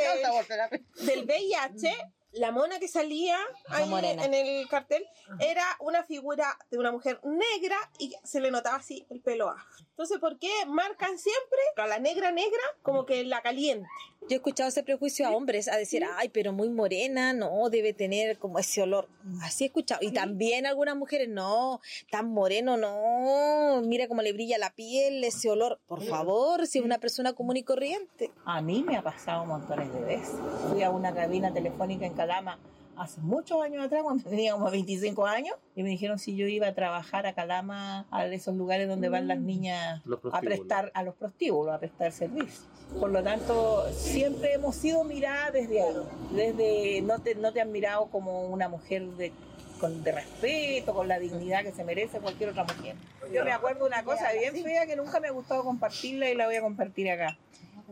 de, 0.98 1.06
del 1.06 1.26
VIH. 1.26 1.96
La 2.34 2.52
mona 2.52 2.80
que 2.80 2.90
salía 2.90 3.38
ahí 3.70 3.90
en 3.94 4.34
el 4.34 4.68
cartel 4.68 5.08
era 5.40 5.64
una 5.80 6.04
figura 6.04 6.58
de 6.70 6.78
una 6.78 6.92
mujer 6.92 7.22
negra 7.24 7.78
y 7.98 8.14
se 8.26 8.42
le 8.42 8.52
notaba 8.52 8.76
así 8.76 9.06
el 9.10 9.22
pelo 9.22 9.50
afro. 9.50 9.85
Entonces, 9.96 10.20
¿por 10.20 10.38
qué 10.38 10.50
marcan 10.68 11.18
siempre 11.18 11.60
a 11.78 11.88
la 11.88 12.00
negra 12.00 12.30
negra 12.30 12.60
como 12.82 13.06
que 13.06 13.24
la 13.24 13.42
caliente? 13.42 13.88
Yo 14.24 14.32
he 14.32 14.36
escuchado 14.36 14.68
ese 14.68 14.84
prejuicio 14.84 15.26
a 15.26 15.32
hombres, 15.32 15.70
a 15.70 15.78
decir, 15.78 16.04
ay, 16.18 16.28
pero 16.28 16.52
muy 16.52 16.68
morena, 16.68 17.32
no, 17.32 17.70
debe 17.70 17.94
tener 17.94 18.38
como 18.38 18.60
ese 18.60 18.82
olor. 18.82 19.08
Así 19.42 19.64
he 19.64 19.68
escuchado. 19.68 20.02
Y 20.04 20.12
también 20.12 20.66
algunas 20.66 20.98
mujeres, 20.98 21.30
no, 21.30 21.80
tan 22.12 22.28
moreno, 22.28 22.76
no, 22.76 23.82
mira 23.86 24.10
cómo 24.10 24.22
le 24.22 24.34
brilla 24.34 24.58
la 24.58 24.72
piel, 24.72 25.24
ese 25.24 25.50
olor. 25.50 25.80
Por 25.88 26.04
favor, 26.04 26.68
si 26.68 26.80
es 26.80 26.84
una 26.84 26.98
persona 26.98 27.32
común 27.32 27.56
y 27.56 27.64
corriente. 27.64 28.32
A 28.44 28.60
mí 28.62 28.84
me 28.84 28.98
ha 28.98 29.02
pasado 29.02 29.46
montones 29.46 29.94
de 29.94 30.02
veces. 30.02 30.36
Fui 30.70 30.84
a 30.84 30.90
una 30.90 31.14
cabina 31.14 31.54
telefónica 31.54 32.06
en 32.06 32.16
Calama 32.16 32.60
hace 32.98 33.22
muchos 33.22 33.62
años 33.62 33.86
atrás, 33.86 34.04
cuando 34.04 34.30
tenía 34.30 34.54
como 34.54 34.70
25 34.70 35.26
años, 35.26 35.56
y 35.76 35.84
me 35.84 35.90
dijeron 35.90 36.20
si 36.20 36.36
yo 36.36 36.48
iba 36.48 36.68
a 36.68 36.74
trabajar 36.74 37.26
a 37.28 37.34
Calama, 37.34 38.08
a 38.12 38.26
esos 38.28 38.56
lugares 38.56 38.88
donde 38.88 39.10
van 39.10 39.28
las 39.28 39.40
niñas 39.40 40.02
Los 40.06 40.20
a 40.32 40.42
prestar 40.42 40.92
a 40.94 41.04
los 41.04 41.16
prostíbulos, 41.16 41.74
a 41.74 41.80
prestar 41.80 42.12
servicio. 42.12 42.68
Por 43.00 43.12
lo 43.12 43.24
tanto, 43.24 43.86
siempre 43.92 44.54
hemos 44.54 44.76
sido 44.76 45.04
miradas 45.04 45.54
desde 45.54 45.82
ahí, 45.82 45.94
desde 46.32 47.02
no 47.02 47.20
te, 47.20 47.36
no 47.36 47.52
te 47.52 47.62
han 47.62 47.72
mirado 47.72 48.08
como 48.08 48.48
una 48.48 48.70
mujer 48.70 49.04
de 49.12 49.32
con, 49.80 50.04
de 50.04 50.12
respeto, 50.12 50.94
con 50.94 51.08
la 51.08 51.20
dignidad 51.20 51.64
que 51.64 51.72
se 51.72 51.84
merece 51.84 52.20
cualquier 52.20 52.52
otra 52.52 52.64
mujer. 52.64 52.96
Yo 53.34 53.44
me 53.44 53.52
acuerdo 53.52 53.82
de 53.82 53.88
una 53.88 54.04
cosa 54.04 54.32
bien 54.32 54.64
fea 54.64 54.86
que 54.86 54.96
nunca 54.96 55.20
me 55.20 55.28
ha 55.28 55.32
gustado 55.32 55.64
compartirla 55.64 56.30
y 56.30 56.36
la 56.36 56.46
voy 56.46 56.56
a 56.56 56.62
compartir 56.62 57.10
acá. 57.10 57.38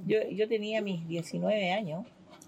Yo, 0.06 0.20
yo 0.30 0.48
tenía 0.48 0.82
mis 0.82 1.08
19 1.08 1.72
años 1.72 2.06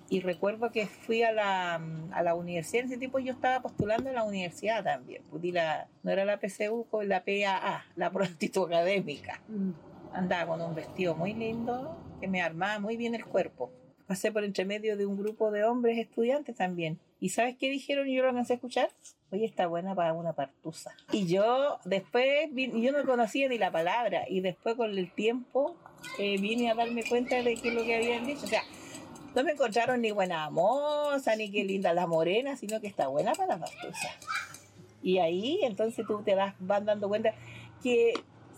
y 0.10 0.20
recuerdo 0.20 0.72
que 0.72 0.86
fui 0.86 1.24
a 1.24 1.32
la, 1.32 1.76
a 2.12 2.24
la 2.24 2.36
universidad. 2.36 2.84
En 2.84 2.90
ese 2.90 2.98
tiempo 2.98 3.20
yo 3.20 3.34
estaba 3.34 3.62
postulando 3.62 4.10
a 4.10 4.14
la 4.14 4.24
universidad 4.24 4.84
también. 4.84 5.24
Pues 5.30 5.44
la, 5.46 5.88
no 6.04 6.12
era 6.12 6.26
la 6.26 6.40
PCU, 6.40 6.86
con 6.90 7.10
la 7.10 7.24
PAA, 7.24 7.86
la 7.96 8.12
prostituta 8.12 8.76
académica. 8.76 9.42
Andaba 10.14 10.48
con 10.48 10.62
un 10.62 10.76
vestido 10.76 11.16
muy 11.16 11.34
lindo 11.34 11.98
que 12.20 12.28
me 12.28 12.42
armaba 12.42 12.80
muy 12.80 12.98
bien 12.98 13.16
el 13.16 13.26
cuerpo. 13.26 13.72
Pasé 14.08 14.32
por 14.32 14.44
entre 14.44 14.66
medio 14.66 14.96
de 14.98 15.08
un 15.08 15.18
grupo 15.18 15.50
de 15.50 15.64
hombres 15.64 15.98
estudiantes 15.98 16.56
también. 16.56 17.00
¿Y 17.20 17.30
sabes 17.30 17.56
qué 17.58 17.72
dijeron? 17.72 18.08
Y 18.08 18.16
yo 18.16 18.22
lo 18.22 18.30
alcancé 18.30 18.54
a 18.54 18.56
escuchar. 18.58 18.90
Oye, 19.32 19.46
está 19.46 19.66
buena 19.66 19.96
para 19.96 20.14
una 20.14 20.34
partusa. 20.34 20.96
Y 21.12 21.26
yo 21.26 21.80
después, 21.84 22.50
yo 22.54 22.92
no 22.92 23.04
conocía 23.06 23.50
ni 23.50 23.58
la 23.58 23.72
palabra. 23.72 24.26
Y 24.30 24.42
después 24.42 24.76
con 24.76 24.96
el 24.96 25.12
tiempo 25.12 25.76
eh, 26.20 26.40
vine 26.40 26.70
a 26.70 26.76
darme 26.76 27.04
cuenta 27.04 27.42
de 27.42 27.56
que 27.56 27.72
lo 27.72 27.84
que 27.84 27.96
habían 27.96 28.28
dicho. 28.28 28.44
O 28.44 28.48
sea, 28.48 28.62
no 29.36 29.44
me 29.44 29.52
encontraron 29.52 30.02
ni 30.02 30.12
buena 30.12 30.50
moza, 30.50 31.36
ni 31.36 31.52
qué 31.52 31.64
linda 31.64 31.94
la 31.94 32.08
morena, 32.08 32.56
sino 32.56 32.80
que 32.80 32.88
está 32.88 33.08
buena 33.08 33.34
para 33.34 33.56
la 33.56 33.60
partusa. 33.60 34.10
Y 35.04 35.20
ahí 35.20 35.60
entonces 35.64 36.06
tú 36.08 36.24
te 36.24 36.36
vas, 36.36 36.56
vas 36.60 36.84
dando 36.86 37.10
cuenta 37.10 37.34
que 37.84 38.14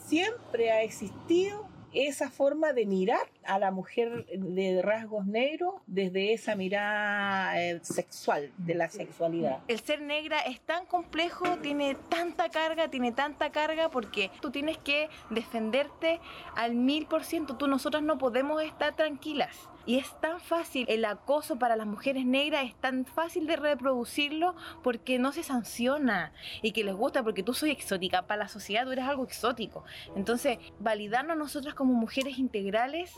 siempre 0.05 0.71
ha 0.71 0.83
existido 0.83 1.67
esa 1.93 2.29
forma 2.29 2.73
de 2.73 2.85
mirar 2.85 3.27
a 3.47 3.59
la 3.59 3.71
mujer 3.71 4.25
de 4.25 4.81
rasgos 4.81 5.25
negros 5.25 5.75
desde 5.87 6.33
esa 6.33 6.55
mirada 6.55 7.59
eh, 7.61 7.79
sexual, 7.81 8.51
de 8.57 8.75
la 8.75 8.89
sexualidad. 8.89 9.59
El 9.67 9.79
ser 9.79 10.01
negra 10.01 10.39
es 10.41 10.59
tan 10.61 10.85
complejo, 10.85 11.57
tiene 11.61 11.95
tanta 12.09 12.49
carga, 12.49 12.89
tiene 12.89 13.11
tanta 13.11 13.51
carga 13.51 13.89
porque 13.89 14.29
tú 14.41 14.51
tienes 14.51 14.77
que 14.77 15.09
defenderte 15.29 16.19
al 16.55 16.75
mil 16.75 17.05
por 17.05 17.23
ciento. 17.23 17.55
Tú, 17.55 17.67
nosotras 17.67 18.03
no 18.03 18.17
podemos 18.17 18.61
estar 18.61 18.95
tranquilas. 18.95 19.69
Y 19.85 19.97
es 19.97 20.19
tan 20.19 20.41
fácil, 20.41 20.85
el 20.89 21.05
acoso 21.05 21.57
para 21.57 21.77
las 21.77 21.87
mujeres 21.87 22.25
negras 22.25 22.65
es 22.65 22.75
tan 22.75 23.05
fácil 23.05 23.47
de 23.47 23.55
reproducirlo 23.55 24.53
porque 24.83 25.17
no 25.17 25.31
se 25.31 25.43
sanciona 25.43 26.33
y 26.61 26.73
que 26.73 26.83
les 26.83 26.93
gusta 26.93 27.23
porque 27.23 27.41
tú 27.41 27.53
soy 27.53 27.71
exótica. 27.71 28.27
Para 28.27 28.43
la 28.43 28.49
sociedad 28.49 28.83
tú 28.83 28.91
eres 28.91 29.05
algo 29.05 29.23
exótico. 29.23 29.85
Entonces, 30.17 30.57
validarnos 30.79 31.37
nosotras 31.37 31.73
como 31.73 31.93
mujeres 31.93 32.37
integrales 32.37 33.17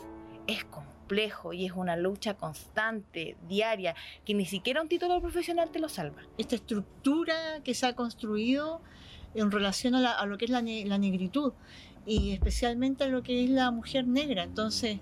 es 0.52 0.64
complejo 0.64 1.52
y 1.52 1.66
es 1.66 1.72
una 1.72 1.96
lucha 1.96 2.34
constante, 2.34 3.36
diaria, 3.48 3.94
que 4.24 4.34
ni 4.34 4.44
siquiera 4.46 4.80
un 4.82 4.88
título 4.88 5.20
profesional 5.20 5.70
te 5.70 5.78
lo 5.80 5.88
salva. 5.88 6.22
esta 6.38 6.54
estructura 6.56 7.60
que 7.64 7.74
se 7.74 7.86
ha 7.86 7.94
construido 7.94 8.80
en 9.34 9.50
relación 9.50 9.94
a, 9.94 10.00
la- 10.00 10.12
a 10.12 10.26
lo 10.26 10.36
que 10.38 10.44
es 10.46 10.50
la, 10.50 10.62
ne- 10.62 10.84
la 10.86 10.98
negritud 10.98 11.52
y 12.06 12.32
especialmente 12.32 13.04
a 13.04 13.08
lo 13.08 13.22
que 13.22 13.44
es 13.44 13.50
la 13.50 13.70
mujer 13.70 14.06
negra. 14.06 14.42
Entonces, 14.42 14.98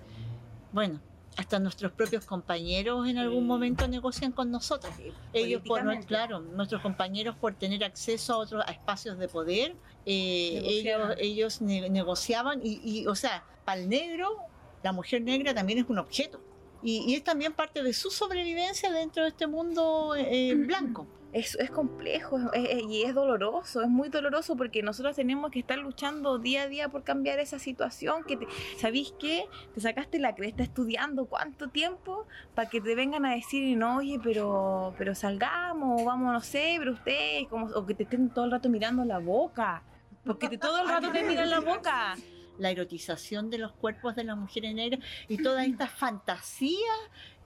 bueno, 0.73 1.01
hasta 1.37 1.59
nuestros 1.61 1.93
propios 1.93 2.25
compañeros 2.25 3.07
en 3.09 3.17
algún 3.19 3.47
momento 3.47 3.87
negocian 3.87 4.33
con 4.33 4.51
nosotros. 4.51 4.93
Ellos, 5.33 5.63
por, 5.65 6.05
claro, 6.05 6.41
nuestros 6.41 6.83
compañeros 6.83 7.37
por 7.37 7.55
tener 7.55 7.85
acceso 7.85 8.35
a 8.35 8.39
otros 8.39 8.65
a 8.67 8.73
espacios 8.73 9.17
de 9.19 9.29
poder, 9.29 9.77
eh, 10.05 10.61
ellos, 10.65 10.85
Negociaban. 10.85 11.17
ellos 11.21 11.63
ne- 11.63 11.91
negociaban 11.91 12.61
y, 12.63 12.81
y, 12.83 13.07
o 13.07 13.15
sea, 13.15 13.45
para 13.65 13.81
el 13.81 13.89
negro, 13.89 14.37
la 14.83 14.93
mujer 14.93 15.23
negra 15.23 15.55
también 15.55 15.79
es 15.79 15.89
un 15.89 15.99
objeto. 15.99 16.41
Y, 16.83 17.05
y 17.11 17.15
es 17.17 17.25
también 17.25 17.53
parte 17.55 17.83
de 17.83 17.93
su 17.93 18.11
sobrevivencia 18.11 18.93
dentro 18.93 19.25
de 19.25 19.31
este 19.31 19.47
mundo 19.49 20.15
eh, 20.17 20.55
blanco. 20.55 21.07
Es, 21.31 21.57
es 21.57 21.71
complejo 21.71 22.39
es- 22.55 22.71
es- 22.71 22.83
y 22.85 23.03
es 23.03 23.15
doloroso, 23.15 23.83
es 23.83 23.89
muy 23.89 24.09
doloroso 24.09 24.57
porque 24.57 24.83
nosotros 24.83 25.15
tenemos 25.17 25.51
que 25.51 25.59
estar 25.59 25.77
luchando 25.77 26.39
día 26.39 26.63
a 26.63 26.69
día 26.69 26.89
por 26.89 27.03
cambiar 27.05 27.39
esa 27.41 27.59
situación. 27.59 28.23
Que 28.25 28.37
te, 28.39 28.47
¿Sabéis 28.79 29.13
qué? 29.19 29.45
Te 29.75 29.81
sacaste 29.81 30.19
la 30.21 30.35
cresta 30.35 30.63
estudiando 30.63 31.27
cuánto 31.27 31.69
tiempo 31.69 32.27
para 32.55 32.71
que 32.71 32.81
te 32.81 32.95
vengan 32.95 33.27
a 33.27 33.35
decir, 33.35 33.77
no, 33.77 33.97
oye, 33.99 34.19
pero, 34.23 34.95
pero 34.97 35.15
salgamos, 35.15 36.03
vamos, 36.05 36.33
no 36.33 36.41
sé, 36.41 36.77
pero 36.79 36.93
ustedes, 36.93 37.47
como, 37.49 37.67
o 37.67 37.85
que 37.85 37.95
te 37.95 38.05
estén 38.05 38.31
todo 38.31 38.45
el 38.47 38.53
rato 38.53 38.69
mirando 38.71 39.05
la 39.05 39.19
boca. 39.19 39.83
Porque 40.25 40.49
te, 40.49 40.57
todo 40.59 40.81
el 40.81 40.89
rato 40.89 41.11
te 41.13 41.23
miran 41.25 41.51
la 41.51 41.61
boca. 41.61 42.15
La 42.59 42.71
erotización 42.71 43.51
de 43.51 43.59
los 43.59 43.73
cuerpos 43.73 44.17
de 44.17 44.25
las 44.25 44.37
mujeres 44.37 44.75
negras 44.75 45.01
y 45.29 45.43
todas 45.43 45.67
estas 45.69 45.91
fantasías 45.91 46.79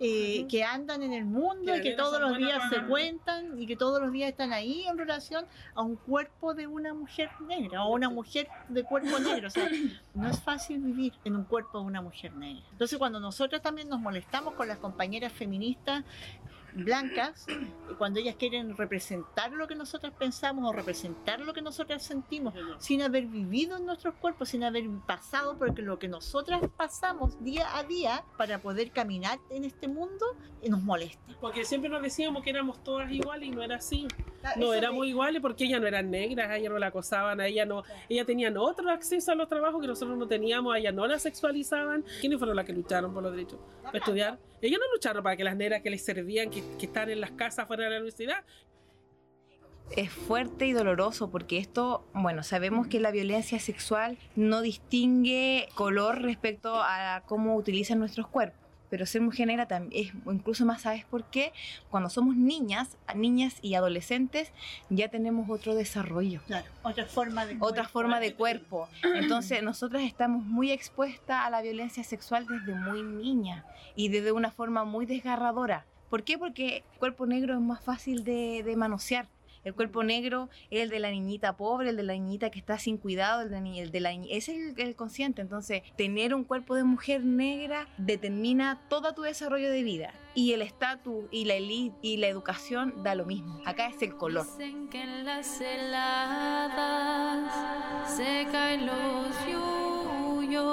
eh, 0.00 0.46
que 0.48 0.64
andan 0.64 1.02
en 1.04 1.12
el 1.12 1.24
mundo 1.24 1.72
Que 1.74 1.78
y 1.78 1.82
que 1.82 1.92
todos 1.92 2.20
los 2.20 2.36
días 2.36 2.68
se 2.70 2.82
cuentan 2.86 3.60
y 3.60 3.66
que 3.66 3.76
todos 3.76 4.02
los 4.02 4.10
días 4.10 4.30
están 4.30 4.52
ahí 4.52 4.84
en 4.88 4.98
relación 4.98 5.46
a 5.74 5.82
un 5.82 5.94
cuerpo 5.94 6.54
de 6.54 6.66
una 6.66 6.92
mujer 6.92 7.30
negra 7.46 7.84
o 7.84 7.94
una 7.94 8.10
mujer 8.10 8.48
de 8.68 8.82
cuerpo 8.82 9.18
negro. 9.20 9.46
O 9.46 9.50
sea, 9.50 9.68
no 10.14 10.28
es 10.28 10.40
fácil 10.40 10.80
vivir 10.80 11.12
en 11.24 11.36
un 11.36 11.44
cuerpo 11.44 11.78
de 11.78 11.84
una 11.84 12.02
mujer 12.02 12.34
negra. 12.34 12.64
Entonces 12.72 12.98
cuando 12.98 13.20
nosotros 13.20 13.62
también 13.62 13.88
nos 13.88 14.00
molestamos 14.00 14.54
con 14.54 14.66
las 14.66 14.78
compañeras 14.78 15.32
feministas 15.32 16.04
blancas, 16.74 17.46
cuando 17.98 18.20
ellas 18.20 18.36
quieren 18.36 18.76
representar 18.76 19.52
lo 19.52 19.66
que 19.66 19.74
nosotras 19.74 20.12
pensamos 20.18 20.68
o 20.68 20.72
representar 20.72 21.40
lo 21.40 21.52
que 21.52 21.62
nosotras 21.62 22.02
sentimos, 22.02 22.54
sin 22.78 23.02
haber 23.02 23.26
vivido 23.26 23.76
en 23.76 23.86
nuestros 23.86 24.14
cuerpos, 24.14 24.50
sin 24.50 24.64
haber 24.64 24.88
pasado 25.06 25.56
por 25.56 25.78
lo 25.78 25.98
que 25.98 26.08
nosotras 26.08 26.62
pasamos 26.76 27.42
día 27.42 27.76
a 27.76 27.84
día 27.84 28.24
para 28.36 28.60
poder 28.60 28.90
caminar 28.90 29.38
en 29.50 29.64
este 29.64 29.88
mundo, 29.88 30.24
nos 30.68 30.82
molesta. 30.82 31.20
Porque 31.40 31.64
siempre 31.64 31.90
nos 31.90 32.02
decíamos 32.02 32.42
que 32.42 32.50
éramos 32.50 32.82
todas 32.82 33.10
iguales 33.10 33.48
y 33.48 33.50
no 33.50 33.62
era 33.62 33.76
así. 33.76 34.06
Ah, 34.44 34.54
No 34.56 34.66
eso 34.66 34.74
éramos 34.74 35.06
iguales 35.06 35.40
porque 35.40 35.64
ellas 35.64 35.80
no 35.80 35.86
eran 35.86 36.10
negras, 36.10 36.50
a 36.50 36.56
ella 36.56 36.68
no 36.68 36.78
la 36.78 36.88
acosaban, 36.88 37.40
a 37.40 37.46
ella 37.46 37.64
no, 37.64 37.84
ellas 38.08 38.26
tenían 38.26 38.56
otro 38.56 38.90
acceso 38.90 39.32
a 39.32 39.34
los 39.34 39.48
trabajos 39.48 39.80
que 39.80 39.86
nosotros 39.86 40.18
no 40.18 40.26
teníamos, 40.26 40.74
a 40.74 40.78
ella 40.78 40.92
no 40.92 41.06
la 41.06 41.18
sexualizaban. 41.18 42.04
¿Quiénes 42.20 42.38
fueron 42.38 42.56
las 42.56 42.64
que 42.64 42.72
lucharon 42.72 43.12
por 43.14 43.22
los 43.22 43.32
derechos? 43.32 43.58
Para 43.82 43.98
estudiar. 43.98 44.38
Ellas 44.60 44.80
no 44.80 44.92
lucharon 44.92 45.22
para 45.22 45.36
que 45.36 45.44
las 45.44 45.56
negras 45.56 45.82
que 45.82 45.90
les 45.90 46.04
servían, 46.04 46.50
que, 46.50 46.62
que 46.78 46.86
están 46.86 47.10
en 47.10 47.20
las 47.20 47.32
casas 47.32 47.66
fuera 47.66 47.84
de 47.84 47.90
la 47.90 47.96
universidad. 47.96 48.44
es 49.96 50.10
fuerte 50.10 50.66
y 50.66 50.72
doloroso 50.72 51.30
porque 51.30 51.58
esto, 51.58 52.06
bueno, 52.14 52.42
sabemos 52.42 52.86
que 52.86 52.98
la 52.98 53.10
violencia 53.10 53.58
sexual 53.58 54.16
no 54.36 54.62
distingue 54.62 55.68
color 55.74 56.22
respecto 56.22 56.76
a 56.76 57.22
cómo 57.26 57.56
utilizan 57.56 57.98
nuestros 57.98 58.26
cuerpos 58.28 58.61
pero 58.92 59.06
ser 59.06 59.22
mujer 59.22 59.46
negra 59.46 59.66
también 59.66 60.04
es 60.04 60.12
incluso 60.30 60.66
más, 60.66 60.82
¿sabes 60.82 61.06
por 61.06 61.24
qué? 61.24 61.54
Cuando 61.88 62.10
somos 62.10 62.36
niñas, 62.36 62.98
niñas 63.14 63.56
y 63.62 63.74
adolescentes, 63.74 64.52
ya 64.90 65.08
tenemos 65.08 65.48
otro 65.48 65.74
desarrollo. 65.74 66.42
Claro, 66.46 66.66
otra 66.82 67.06
forma 67.06 67.46
de 67.46 67.56
Otra 67.58 67.88
forma 67.88 68.20
de 68.20 68.34
cuerpo. 68.34 68.90
Entonces, 69.02 69.62
nosotras 69.62 70.02
estamos 70.02 70.44
muy 70.44 70.72
expuestas 70.72 71.40
a 71.42 71.48
la 71.48 71.62
violencia 71.62 72.04
sexual 72.04 72.46
desde 72.46 72.74
muy 72.74 73.02
niña 73.02 73.64
y 73.96 74.10
desde 74.10 74.30
una 74.30 74.50
forma 74.50 74.84
muy 74.84 75.06
desgarradora. 75.06 75.86
¿Por 76.10 76.22
qué? 76.22 76.36
Porque 76.36 76.84
el 76.92 76.98
cuerpo 76.98 77.24
negro 77.24 77.54
es 77.54 77.60
más 77.60 77.82
fácil 77.82 78.24
de, 78.24 78.62
de 78.62 78.76
manosear. 78.76 79.26
El 79.64 79.74
cuerpo 79.74 80.02
negro 80.02 80.48
es 80.70 80.82
el 80.82 80.88
de 80.90 80.98
la 80.98 81.10
niñita 81.10 81.56
pobre, 81.56 81.90
el 81.90 81.96
de 81.96 82.02
la 82.02 82.14
niñita 82.14 82.50
que 82.50 82.58
está 82.58 82.78
sin 82.78 82.96
cuidado, 82.98 83.42
el 83.42 83.50
de, 83.50 83.80
el 83.80 83.92
de 83.92 84.00
la 84.00 84.12
ese 84.12 84.36
es 84.36 84.48
el, 84.48 84.74
el, 84.80 84.96
consciente. 84.96 85.40
Entonces, 85.40 85.82
tener 85.96 86.34
un 86.34 86.42
cuerpo 86.44 86.74
de 86.74 86.82
mujer 86.84 87.24
negra 87.24 87.86
determina 87.96 88.80
todo 88.88 89.14
tu 89.14 89.22
desarrollo 89.22 89.70
de 89.70 89.84
vida. 89.84 90.12
Y 90.34 90.52
el 90.52 90.62
estatus 90.62 91.26
y 91.30 91.44
la 91.44 91.54
elite 91.54 91.96
y 92.02 92.16
la 92.16 92.26
educación 92.26 93.02
da 93.04 93.14
lo 93.14 93.24
mismo. 93.24 93.60
Acá 93.64 93.86
es 93.86 94.02
el 94.02 94.16
color. 94.16 94.44
Dicen 94.58 94.88
que 94.88 95.02
en 95.02 95.24
las 95.24 95.60
heladas 95.60 96.82
se 98.16 98.46
caen 98.50 98.86
los 98.86 99.28
yuyos, 100.42 100.72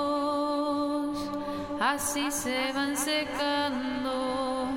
así 1.80 2.32
se 2.32 2.71
van 2.73 2.97
secando 2.97 4.69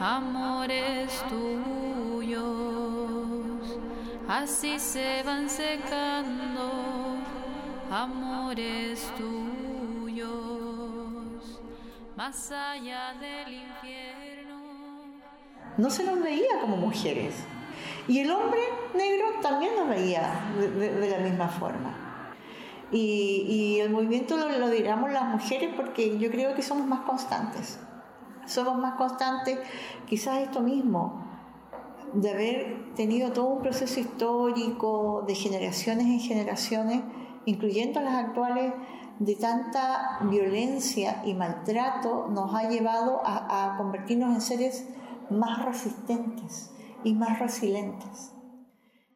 amores 0.00 1.22
tuyos 1.28 3.01
así 4.32 4.78
se 4.78 5.22
van 5.24 5.48
secando 5.50 6.70
amores 7.90 9.12
tuyos, 9.18 10.30
más 12.16 12.50
allá 12.50 13.12
del 13.20 13.52
infierno. 13.52 14.62
No 15.76 15.90
se 15.90 16.04
nos 16.04 16.22
veía 16.22 16.60
como 16.62 16.78
mujeres. 16.78 17.34
Y 18.08 18.20
el 18.20 18.30
hombre 18.30 18.60
negro 18.94 19.26
también 19.42 19.72
nos 19.76 19.88
veía 19.88 20.32
de, 20.58 21.10
la 21.10 21.18
misma 21.18 21.48
forma. 21.48 21.94
Y, 22.90 23.80
el 23.80 23.90
movimiento 23.90 24.36
lo, 24.36 24.48
lo 24.48 24.68
las 24.68 25.28
mujeres 25.28 25.74
porque 25.76 26.18
yo 26.18 26.30
creo 26.30 26.54
que 26.54 26.62
somos 26.62 26.86
más 26.86 27.00
constantes. 27.00 27.78
Somos 28.46 28.78
más 28.78 28.94
constantes, 28.94 29.58
quizás 30.06 30.38
esto 30.38 30.60
mismo, 30.60 31.21
de 32.14 32.30
haber 32.30 32.94
tenido 32.94 33.32
todo 33.32 33.46
un 33.46 33.62
proceso 33.62 34.00
histórico 34.00 35.24
de 35.26 35.34
generaciones 35.34 36.06
en 36.06 36.20
generaciones, 36.20 37.02
incluyendo 37.46 38.00
las 38.00 38.24
actuales, 38.24 38.72
de 39.18 39.36
tanta 39.36 40.18
violencia 40.30 41.22
y 41.24 41.34
maltrato, 41.34 42.28
nos 42.28 42.54
ha 42.54 42.68
llevado 42.68 43.20
a, 43.24 43.74
a 43.74 43.76
convertirnos 43.76 44.34
en 44.34 44.40
seres 44.40 44.88
más 45.30 45.64
resistentes 45.64 46.74
y 47.04 47.14
más 47.14 47.38
resilientes. 47.38 48.32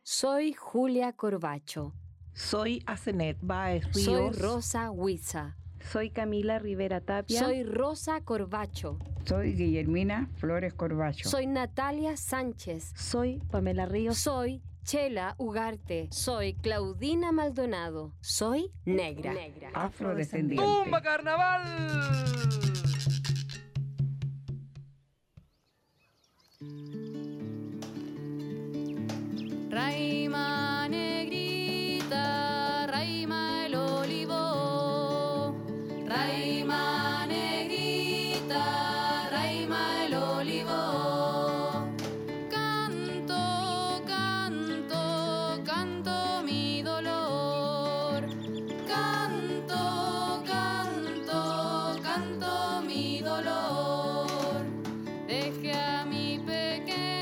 Soy 0.02 0.52
Julia 0.52 1.12
Corbacho. 1.12 1.92
Soy 2.32 2.82
Asenet 2.86 3.38
Baez 3.40 3.84
Ríos. 3.94 4.04
Soy 4.04 4.30
Rosa 4.30 4.90
Huiza. 4.90 5.56
Soy 5.80 6.10
Camila 6.10 6.58
Rivera 6.58 7.00
Tapia. 7.00 7.40
Soy 7.40 7.64
Rosa 7.64 8.20
Corbacho. 8.20 8.98
Soy 9.26 9.54
Guillermina 9.54 10.28
Flores 10.36 10.72
Corbacho. 10.72 11.28
Soy 11.28 11.48
Natalia 11.48 12.16
Sánchez. 12.16 12.92
Soy 12.94 13.42
Pamela 13.50 13.84
Ríos. 13.84 14.18
Soy 14.18 14.62
Chela 14.84 15.34
Ugarte. 15.38 16.06
Soy 16.12 16.54
Claudina 16.54 17.32
Maldonado. 17.32 18.12
Soy 18.20 18.70
negra. 18.84 19.34
negra. 19.34 19.70
Afrodescendiente. 19.74 20.64
¡Tumba 20.64 21.02
carnaval! 21.02 21.62
Raima 29.70 30.88
journey 56.16 56.38
began. 56.38 57.15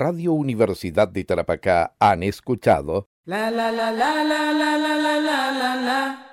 Radio 0.00 0.32
Universidad 0.32 1.08
de 1.08 1.24
Tarapacá 1.24 1.94
han 1.98 2.22
escuchado 2.22 3.10
La 3.26 3.50
la 3.50 3.70
la 3.70 3.92
la 3.92 4.24
la 4.24 4.50
la 4.50 4.78
la 4.78 4.96
la 4.96 5.20
la 5.20 5.52
la 5.52 5.76
la. 5.76 6.26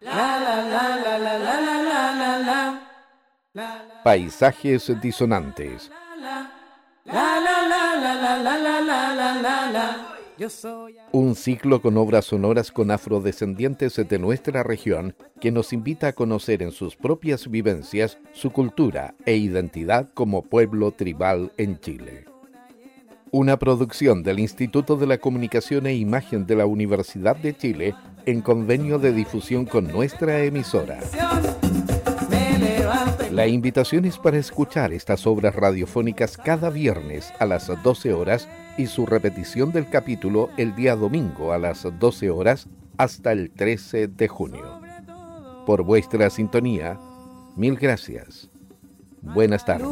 La 0.00 0.40
la 0.40 0.56
la 0.64 0.96
la 0.96 1.18
la 1.18 1.38
la 1.38 1.60
la 1.60 1.82
la 1.82 2.38
la 2.42 2.80
la. 3.54 4.02
Paisajes 4.02 5.00
Disonantes. 5.00 5.92
La 7.04 7.38
la 7.38 7.62
la 7.68 7.94
la 7.94 8.14
la 8.16 8.36
la 8.36 8.58
la 8.58 8.80
la 8.80 9.14
la 9.14 9.34
la 9.40 9.70
la. 9.70 10.16
Yo 10.36 10.50
soy 10.50 10.96
Un 11.12 11.36
ciclo 11.36 11.80
con 11.80 11.96
obras 11.96 12.24
sonoras 12.24 12.72
con 12.72 12.90
afrodescendientes 12.90 13.94
de 13.94 14.18
nuestra 14.18 14.64
región 14.64 15.14
que 15.40 15.52
nos 15.52 15.72
invita 15.72 16.08
a 16.08 16.12
conocer 16.14 16.64
en 16.64 16.72
sus 16.72 16.96
propias 16.96 17.48
vivencias 17.48 18.18
su 18.32 18.50
cultura 18.50 19.14
e 19.24 19.36
identidad 19.36 20.08
como 20.14 20.42
pueblo 20.42 20.90
tribal 20.90 21.52
en 21.56 21.78
Chile. 21.78 22.33
Una 23.36 23.58
producción 23.58 24.22
del 24.22 24.38
Instituto 24.38 24.94
de 24.96 25.08
la 25.08 25.18
Comunicación 25.18 25.88
e 25.88 25.94
Imagen 25.96 26.46
de 26.46 26.54
la 26.54 26.66
Universidad 26.66 27.34
de 27.34 27.52
Chile 27.56 27.96
en 28.26 28.40
convenio 28.40 29.00
de 29.00 29.12
difusión 29.12 29.64
con 29.64 29.88
nuestra 29.88 30.44
emisora. 30.44 31.00
La 33.32 33.48
invitación 33.48 34.04
es 34.04 34.18
para 34.18 34.38
escuchar 34.38 34.92
estas 34.92 35.26
obras 35.26 35.56
radiofónicas 35.56 36.36
cada 36.36 36.70
viernes 36.70 37.32
a 37.40 37.46
las 37.46 37.68
12 37.82 38.12
horas 38.12 38.48
y 38.78 38.86
su 38.86 39.04
repetición 39.04 39.72
del 39.72 39.90
capítulo 39.90 40.50
el 40.56 40.76
día 40.76 40.94
domingo 40.94 41.52
a 41.52 41.58
las 41.58 41.84
12 41.98 42.30
horas 42.30 42.68
hasta 42.98 43.32
el 43.32 43.50
13 43.50 44.06
de 44.06 44.28
junio. 44.28 44.80
Por 45.66 45.82
vuestra 45.82 46.30
sintonía, 46.30 47.00
mil 47.56 47.74
gracias. 47.74 48.48
Buenas 49.22 49.64
tardes. 49.64 49.88